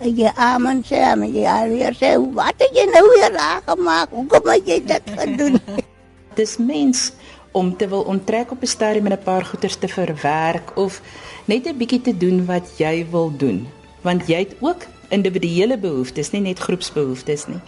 En 0.01 0.15
jy 0.17 0.31
amen 0.41 0.79
sê, 0.89 1.01
en 1.05 1.27
jy 1.29 1.43
alweer 1.45 1.97
sê, 1.99 2.15
wat 2.37 2.57
het 2.63 2.73
jy 2.73 2.87
nou 2.89 3.03
weer 3.13 3.35
raak 3.35 3.67
gemaak? 3.69 4.15
Hoekom 4.17 4.47
het 4.49 4.69
jy 4.69 4.79
dit 4.89 5.11
gedoen? 5.17 5.59
Dis 6.39 6.57
mens 6.57 7.11
om 7.53 7.75
te 7.77 7.89
wil 7.91 8.07
onttrek 8.09 8.55
op 8.55 8.63
'n 8.63 8.71
stadium 8.71 9.11
en 9.11 9.13
'n 9.19 9.27
paar 9.27 9.45
goeders 9.45 9.77
te 9.77 9.89
verwerk 9.89 10.73
of 10.77 11.03
net 11.45 11.67
'n 11.67 11.77
bietjie 11.77 12.01
te 12.01 12.17
doen 12.17 12.47
wat 12.47 12.65
jy 12.79 13.07
wil 13.11 13.29
doen, 13.37 13.69
want 14.01 14.27
jy 14.27 14.39
het 14.39 14.57
ook 14.61 14.87
individuele 15.11 15.77
behoeftes, 15.79 16.31
nie 16.31 16.41
net 16.41 16.59
groepsbehoeftes 16.59 17.47
nie. 17.47 17.61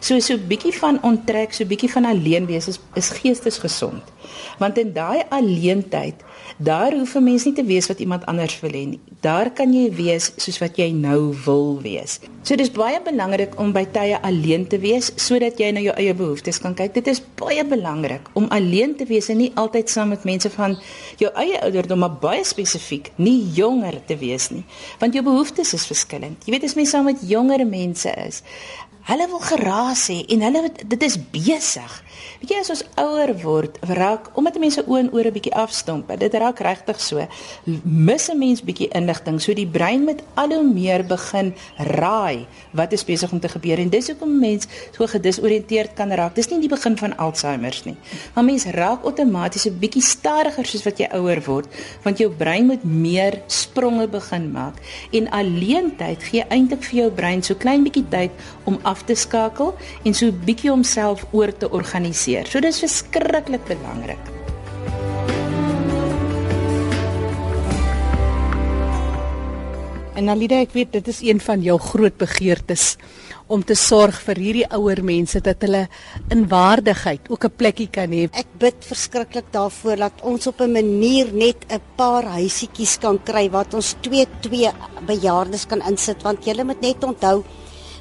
So 0.00 0.18
so 0.20 0.34
'n 0.34 0.46
bietjie 0.46 0.74
van 0.74 1.02
onttrek, 1.02 1.52
so 1.52 1.64
'n 1.64 1.68
bietjie 1.68 1.92
van 1.92 2.04
alleen 2.04 2.46
wees 2.46 2.68
is 2.68 2.78
is 2.94 3.08
geestesgesond. 3.08 4.02
Want 4.58 4.78
in 4.78 4.92
daai 4.92 5.22
alleentyd, 5.28 6.14
daar 6.56 6.92
hoef 6.92 7.14
'n 7.14 7.24
mens 7.24 7.44
nie 7.44 7.54
te 7.54 7.64
wees 7.64 7.86
wat 7.86 8.00
iemand 8.00 8.26
anders 8.26 8.60
wil 8.60 8.70
hê 8.70 8.86
nie. 8.86 9.00
Daar 9.20 9.50
kan 9.50 9.72
jy 9.72 9.90
wees 9.94 10.32
soos 10.36 10.58
wat 10.58 10.76
jy 10.76 10.90
nou 10.92 11.34
wil 11.44 11.80
wees. 11.82 12.20
So 12.42 12.56
dis 12.56 12.70
baie 12.70 13.00
belangrik 13.02 13.58
om 13.58 13.72
by 13.72 13.84
tye 13.84 14.18
alleen 14.22 14.66
te 14.66 14.78
wees 14.78 15.12
sodat 15.16 15.58
jy 15.58 15.70
na 15.70 15.80
jou 15.80 15.94
eie 15.96 16.14
behoeftes 16.14 16.58
kan 16.58 16.74
kyk. 16.74 16.94
Dit 16.94 17.06
is 17.06 17.22
baie 17.34 17.64
belangrik 17.64 18.28
om 18.32 18.46
alleen 18.48 18.96
te 18.96 19.04
wees 19.04 19.28
en 19.28 19.36
nie 19.36 19.52
altyd 19.54 19.90
saam 19.90 20.08
met 20.08 20.24
mense 20.24 20.50
van 20.50 20.78
jou 21.16 21.30
eie 21.34 21.60
ouderdom 21.62 21.98
maar 21.98 22.18
baie 22.20 22.44
spesifiek 22.44 23.10
nie 23.16 23.50
jonger 23.54 24.04
te 24.06 24.16
wees 24.16 24.50
nie. 24.50 24.64
Want 24.98 25.14
jou 25.14 25.24
behoeftes 25.24 25.74
is 25.74 25.86
verskillend. 25.86 26.44
Jy 26.44 26.52
weet 26.52 26.64
as 26.64 26.74
mens 26.74 26.90
saam 26.90 27.04
met 27.04 27.18
jonger 27.22 27.66
mense 27.66 28.14
is, 28.26 28.42
Hulle 29.08 29.24
wil 29.24 29.40
geraas 29.40 30.02
hê 30.12 30.18
en 30.34 30.42
hulle 30.44 30.68
dit 30.84 31.04
is 31.06 31.14
besig. 31.32 31.92
Weet 32.38 32.52
jy 32.52 32.58
as 32.62 32.68
ons 32.70 32.84
ouer 33.02 33.32
word, 33.42 33.78
raak 33.98 34.28
omdat 34.38 34.60
mense 34.62 34.82
oë 34.86 34.98
en 35.00 35.08
ore 35.16 35.32
bietjie 35.34 35.50
afstomp. 35.58 36.12
Dit 36.20 36.36
raak 36.38 36.60
regtig 36.62 37.00
so. 37.02 37.24
Mis 37.82 38.28
'n 38.30 38.38
mens 38.38 38.62
bietjie 38.62 38.86
inligting. 38.94 39.40
So 39.42 39.54
die 39.54 39.66
brein 39.66 40.04
met 40.04 40.22
al 40.36 40.54
hoe 40.54 40.62
meer 40.62 41.02
begin 41.02 41.52
raai 41.78 42.46
wat 42.72 42.92
is 42.92 43.04
besig 43.04 43.32
om 43.32 43.40
te 43.40 43.48
gebeur 43.48 43.78
en 43.78 43.88
dis 43.90 44.06
hoekom 44.06 44.38
mens 44.38 44.68
so 44.96 45.06
gedisoriënteerd 45.06 45.94
kan 45.96 46.12
raak. 46.12 46.34
Dis 46.36 46.48
nie 46.50 46.60
die 46.60 46.68
begin 46.68 46.96
van 46.96 47.16
Alzheimer 47.16 47.74
nie. 47.84 47.96
Maar 48.34 48.44
mens 48.44 48.64
raak 48.66 49.04
outomaties 49.04 49.66
'n 49.66 49.78
bietjie 49.78 50.02
stadiger 50.02 50.64
soos 50.66 50.84
wat 50.84 50.98
jy 50.98 51.08
ouer 51.12 51.42
word, 51.44 51.66
want 52.04 52.18
jou 52.18 52.30
brein 52.30 52.66
moet 52.66 52.84
meer 52.84 53.42
spronge 53.46 54.06
begin 54.08 54.52
maak. 54.52 54.74
En 55.10 55.30
alleentyd 55.30 56.22
gee 56.22 56.44
eintlik 56.48 56.84
vir 56.84 56.98
jou 56.98 57.10
brein 57.10 57.42
so 57.42 57.54
klein 57.54 57.82
bietjie 57.82 58.08
tyd 58.08 58.30
om 58.64 58.78
af 58.82 59.02
te 59.02 59.14
skakel 59.14 59.74
en 60.04 60.14
so 60.14 60.30
bietjie 60.30 60.70
homself 60.70 61.26
oor 61.32 61.56
te 61.56 61.70
organiseer. 61.70 62.27
So 62.28 62.60
dis 62.60 62.76
verskriklik 62.82 63.62
belangrik. 63.64 64.20
En 70.18 70.28
Alida, 70.28 70.58
ek 70.60 70.74
weet 70.74 70.90
dit 70.98 71.08
is 71.08 71.22
een 71.24 71.40
van 71.40 71.62
jou 71.64 71.78
groot 71.80 72.16
begeertes 72.20 72.96
om 73.48 73.62
te 73.64 73.76
sorg 73.78 74.18
vir 74.26 74.40
hierdie 74.42 74.66
ouer 74.76 75.00
mense 75.00 75.40
dat 75.40 75.62
hulle 75.64 75.86
in 76.34 76.42
waardigheid 76.50 77.30
ook 77.32 77.44
'n 77.44 77.56
plekkie 77.56 77.88
kan 77.88 78.12
hê. 78.12 78.28
Ek 78.34 78.50
bid 78.58 78.76
verskriklik 78.84 79.48
daarvoor 79.52 79.96
dat 79.96 80.20
ons 80.22 80.46
op 80.46 80.60
'n 80.60 80.72
manier 80.72 81.32
net 81.32 81.64
'n 81.70 81.80
paar 81.96 82.24
huisietjies 82.24 82.98
kan 82.98 83.18
kry 83.24 83.48
wat 83.48 83.74
ons 83.74 83.94
twee 84.02 84.26
twee 84.40 84.68
bejaardes 85.06 85.66
kan 85.66 85.80
insit 85.80 86.22
want 86.22 86.44
jy 86.44 86.62
moet 86.62 86.80
net 86.80 87.04
onthou 87.04 87.44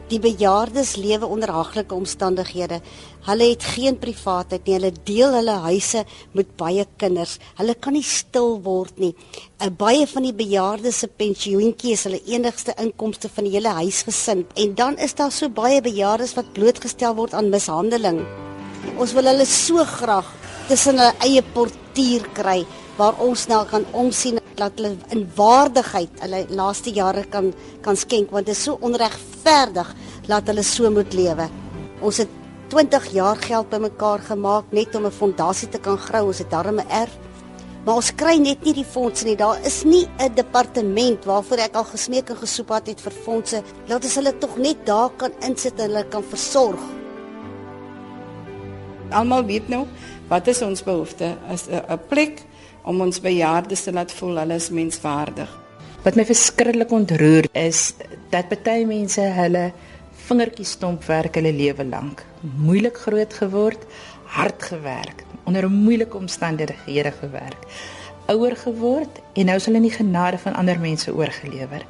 Die 0.08 0.20
bejaardes 0.24 0.96
lewe 0.96 1.28
onder 1.28 1.52
haglike 1.52 1.96
omstandighede. 1.96 2.80
Hulle 3.28 3.50
het 3.52 3.64
geen 3.76 3.98
privaatheid 4.00 4.64
nie. 4.64 4.76
Hulle 4.78 4.92
deel 5.04 5.34
hulle 5.36 5.56
huise 5.66 6.06
met 6.38 6.54
baie 6.60 6.86
kinders. 7.02 7.34
Hulle 7.58 7.76
kan 7.76 7.98
nie 7.98 8.06
stil 8.08 8.62
word 8.64 9.00
nie. 9.04 9.14
'n 9.60 9.76
Baie 9.76 10.08
van 10.08 10.24
die 10.24 10.34
bejaardes 10.34 11.00
se 11.00 11.08
pensioentjie 11.08 11.92
is 11.92 12.04
hulle 12.06 12.22
enigste 12.26 12.74
inkomste 12.78 13.28
van 13.30 13.44
die 13.44 13.52
hele 13.58 13.74
huisgesin. 13.84 14.46
En 14.56 14.76
dan 14.76 14.98
is 14.98 15.14
daar 15.14 15.32
so 15.32 15.50
baie 15.50 15.82
bejaardes 15.82 16.36
wat 16.36 16.54
blootgestel 16.54 17.16
word 17.16 17.34
aan 17.34 17.50
mishandeling. 17.50 18.24
Ons 18.98 19.14
wil 19.14 19.26
hulle 19.26 19.46
so 19.46 19.84
graag 19.84 20.32
tussen 20.70 20.98
hulle 20.98 21.14
eie 21.20 21.44
portuier 21.54 22.24
kry 22.34 22.66
waar 22.98 23.20
ons 23.20 23.48
nou 23.48 23.66
kan 23.66 23.86
omsien 23.92 24.40
dat 24.56 24.72
hulle 24.80 24.96
in 25.14 25.28
waardigheid 25.36 26.10
hulle 26.24 26.46
laaste 26.50 26.94
jare 26.96 27.26
kan 27.30 27.54
kan 27.82 27.96
skenk 27.96 28.32
want 28.32 28.46
dit 28.46 28.56
is 28.56 28.64
so 28.64 28.78
onregverdig 28.82 29.96
dat 30.28 30.48
hulle 30.48 30.64
so 30.64 30.90
moet 30.90 31.14
lewe. 31.14 31.50
Ons 32.02 32.18
het 32.24 32.37
20 32.68 33.06
jaar 33.16 33.36
geld 33.36 33.70
bymekaar 33.70 34.20
gemaak 34.20 34.72
net 34.72 34.96
om 34.96 35.06
'n 35.06 35.12
fondasie 35.12 35.70
te 35.70 35.80
kan 35.80 35.98
grou. 35.98 36.28
Ons 36.28 36.38
het 36.38 36.50
darm 36.50 36.80
'n 36.80 36.90
erf. 36.90 37.18
Maar 37.86 37.96
ons 37.96 38.16
kry 38.16 38.36
net 38.38 38.64
nie 38.64 38.74
die 38.74 38.86
fondse 38.86 39.26
nie. 39.26 39.36
Daar 39.36 39.60
is 39.66 39.84
nie 39.84 40.08
'n 40.20 40.34
departement 40.36 41.26
waarvoor 41.26 41.58
ek 41.58 41.76
al 41.76 41.84
gesmeek 41.84 42.30
en 42.30 42.36
gesoek 42.36 42.70
het 42.70 43.02
vir 43.02 43.12
fondse. 43.12 43.64
Laat 43.88 44.04
ons 44.04 44.16
hulle 44.16 44.38
tog 44.38 44.58
net 44.58 44.86
daar 44.86 45.10
kan 45.10 45.32
insit 45.40 45.80
en 45.80 45.90
hulle 45.90 46.06
kan 46.08 46.24
versorg. 46.24 46.82
Almal 49.10 49.46
weet 49.46 49.70
nou 49.70 49.86
wat 50.28 50.48
is 50.48 50.62
ons 50.62 50.84
behoefte? 50.84 51.38
Is 51.52 51.68
'n 51.70 52.00
plek 52.10 52.44
om 52.84 53.02
ons 53.02 53.22
bejaardes 53.22 53.84
te 53.84 53.94
laat 53.94 54.12
voel 54.12 54.38
hulle 54.38 54.54
is 54.54 54.70
menswaardig. 54.70 55.50
Wat 56.04 56.16
my 56.16 56.26
verskriklik 56.26 56.92
ontroer 56.92 57.48
is 57.52 57.94
dat 58.30 58.52
baie 58.64 58.86
mense 58.86 59.22
hulle 59.22 59.72
vingertjies 60.28 60.76
stomp 60.76 61.06
werk 61.08 61.40
hulle 61.40 61.54
lewe 61.56 61.86
lank. 61.88 62.24
Moeilik 62.42 62.98
groot 63.06 63.34
geword, 63.34 63.84
hard 64.36 64.64
gewerk, 64.64 65.24
onder 65.48 65.70
moeilike 65.72 66.18
omstandighede 66.18 67.12
gewerk. 67.22 67.64
Ouer 68.28 68.56
geword 68.60 69.22
en 69.34 69.48
nou 69.48 69.56
is 69.56 69.68
hulle 69.70 69.80
nie 69.80 69.94
genade 69.94 70.40
van 70.44 70.58
ander 70.60 70.80
mense 70.80 71.14
oorgelewer. 71.14 71.86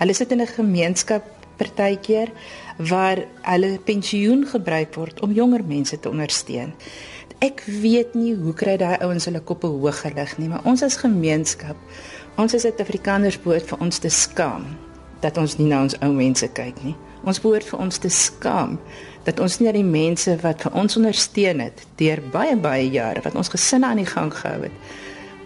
Hulle 0.00 0.14
sit 0.14 0.32
in 0.32 0.40
'n 0.40 0.46
gemeenskap 0.46 1.24
partykeer 1.56 2.28
waar 2.76 3.24
hulle 3.42 3.78
pensioen 3.84 4.46
gebruik 4.46 4.94
word 4.94 5.20
om 5.20 5.32
jonger 5.32 5.64
mense 5.64 6.00
te 6.00 6.08
ondersteun. 6.08 6.74
Ek 7.40 7.62
weet 7.64 8.14
nie 8.14 8.34
hoe 8.36 8.52
kry 8.52 8.76
daai 8.76 9.00
ouens 9.00 9.24
hulle 9.24 9.40
koppe 9.40 9.66
hoog 9.66 10.00
gelig 10.00 10.38
nie, 10.38 10.48
maar 10.48 10.64
ons 10.64 10.82
as 10.82 10.96
gemeenskap, 10.96 11.76
ons 12.36 12.54
as 12.54 12.62
Suid-Afrikaners 12.66 13.40
behoort 13.40 13.68
vir 13.72 13.80
ons 13.80 13.98
te 13.98 14.08
skaam 14.08 14.66
dat 15.20 15.38
ons 15.40 15.56
nie 15.56 15.68
na 15.68 15.82
ons 15.84 15.96
ou 16.00 16.12
mense 16.12 16.48
kyk 16.56 16.84
nie. 16.84 16.96
Ons 17.24 17.40
behoort 17.40 17.66
vir 17.68 17.80
ons 17.84 17.98
te 18.00 18.08
skaam 18.08 18.78
dat 19.26 19.40
ons 19.40 19.58
nie 19.60 19.68
na 19.68 19.74
die 19.76 19.84
mense 19.84 20.32
wat 20.40 20.62
vir 20.64 20.76
ons 20.80 20.96
ondersteun 20.96 21.60
het 21.60 21.84
deur 22.00 22.22
baie 22.32 22.56
baie 22.56 22.86
jare 22.88 23.20
wat 23.26 23.36
ons 23.36 23.52
gesinne 23.52 23.86
aan 23.86 24.00
die 24.00 24.08
gang 24.08 24.32
gehou 24.32 24.62
het. 24.64 24.76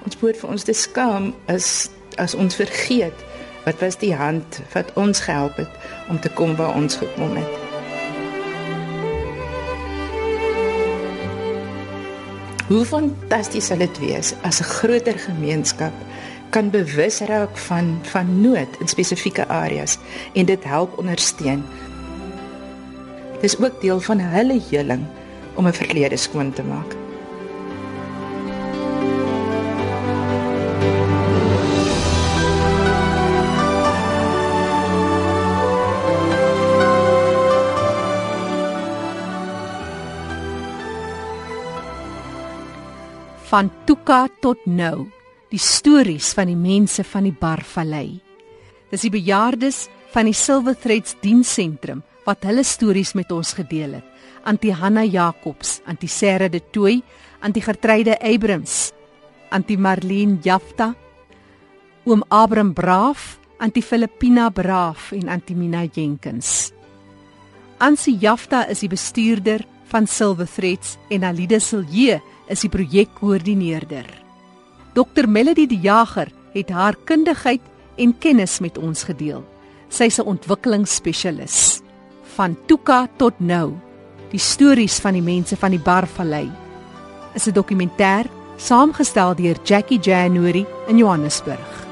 Ons 0.06 0.18
behoort 0.20 0.38
vir 0.38 0.54
ons 0.54 0.66
te 0.66 0.76
skaam 0.78 1.32
as 1.50 1.90
as 2.22 2.36
ons 2.38 2.54
vergeet 2.54 3.24
wat 3.64 3.80
was 3.82 3.98
die 3.98 4.14
hand 4.14 4.60
wat 4.74 4.92
ons 5.00 5.24
gehelp 5.26 5.58
het 5.58 6.10
om 6.12 6.20
te 6.20 6.30
kom 6.38 6.54
waar 6.56 6.76
ons 6.78 7.00
gekom 7.00 7.34
het. 7.34 7.62
Hoe 12.68 12.84
fantasties 12.88 13.66
sal 13.66 13.82
dit 13.82 13.98
wees 13.98 14.34
as 14.42 14.60
'n 14.60 14.70
groter 14.78 15.18
gemeenskap 15.18 15.92
kan 16.54 16.70
bewus 16.70 17.18
raak 17.26 17.56
van 17.66 17.98
van 18.06 18.28
nood 18.40 18.76
in 18.78 18.88
spesifieke 18.88 19.46
areas 19.50 19.98
en 20.38 20.46
dit 20.46 20.64
help 20.64 20.98
ondersteun. 20.98 21.64
Dis 23.42 23.58
ook 23.58 23.80
deel 23.80 24.00
van 24.00 24.22
hulle 24.22 24.60
heling 24.70 25.02
om 25.54 25.66
'n 25.66 25.72
verlede 25.72 26.16
skoon 26.16 26.52
te 26.52 26.62
maak. 26.62 26.94
van 43.44 43.70
Tuka 43.84 44.28
tot 44.40 44.58
nou 44.66 45.06
Die 45.54 45.62
stories 45.62 46.32
van 46.34 46.48
die 46.50 46.58
mense 46.58 47.04
van 47.06 47.28
die 47.28 47.36
Barvallei. 47.38 48.16
Dis 48.90 49.04
die 49.04 49.12
bejaardes 49.14 49.84
van 50.10 50.26
die 50.26 50.34
Silver 50.34 50.74
Threads 50.74 51.14
diensentrum 51.22 52.00
wat 52.24 52.42
hulle 52.48 52.64
stories 52.66 53.12
met 53.14 53.30
ons 53.30 53.52
gedeel 53.54 54.00
het. 54.00 54.08
Antie 54.50 54.72
Hanna 54.74 55.04
Jacobs, 55.06 55.76
Antie 55.86 56.10
Sarah 56.10 56.50
de 56.50 56.58
Tooi, 56.74 56.96
Antie 57.38 57.62
Gertruide 57.62 58.16
Abrams, 58.18 58.90
Antie 59.54 59.78
Marlene 59.78 60.40
Jafta, 60.42 60.90
Oom 62.02 62.26
Abram 62.34 62.74
Braaf, 62.74 63.38
Antie 63.62 63.84
Filippina 63.84 64.48
Braaf 64.50 65.12
en 65.14 65.30
Antie 65.30 65.54
Mina 65.54 65.84
Jenkins. 65.86 66.72
Ansie 67.78 68.16
Jafta 68.18 68.64
is 68.66 68.82
die 68.82 68.90
bestuurder 68.90 69.62
van 69.94 70.10
Silver 70.10 70.50
Threads 70.50 70.98
en 71.14 71.30
Alida 71.30 71.62
Silje 71.62 72.18
is 72.50 72.66
die 72.66 72.74
projekkoördineerder. 72.74 74.23
Dr 74.94 75.26
Melody 75.26 75.66
die 75.66 75.80
Jager 75.82 76.28
het 76.54 76.70
haar 76.70 76.94
kundigheid 77.04 77.60
en 77.98 78.12
kennis 78.18 78.60
met 78.62 78.78
ons 78.78 79.02
gedeel. 79.02 79.42
Sy's 79.88 80.18
'n 80.18 80.26
ontwikkelingsspesialis. 80.26 81.82
Van 82.36 82.56
Tuka 82.66 83.08
tot 83.16 83.34
nou, 83.38 83.74
die 84.30 84.38
stories 84.38 84.98
van 84.98 85.12
die 85.12 85.22
mense 85.22 85.56
van 85.56 85.70
die 85.70 85.82
Barvallei. 85.82 86.50
Is 87.34 87.46
'n 87.46 87.52
dokumentêr 87.52 88.26
saamgestel 88.56 89.34
deur 89.34 89.56
Jackie 89.64 89.98
January 89.98 90.66
in 90.86 90.96
Johannesburg. 90.96 91.83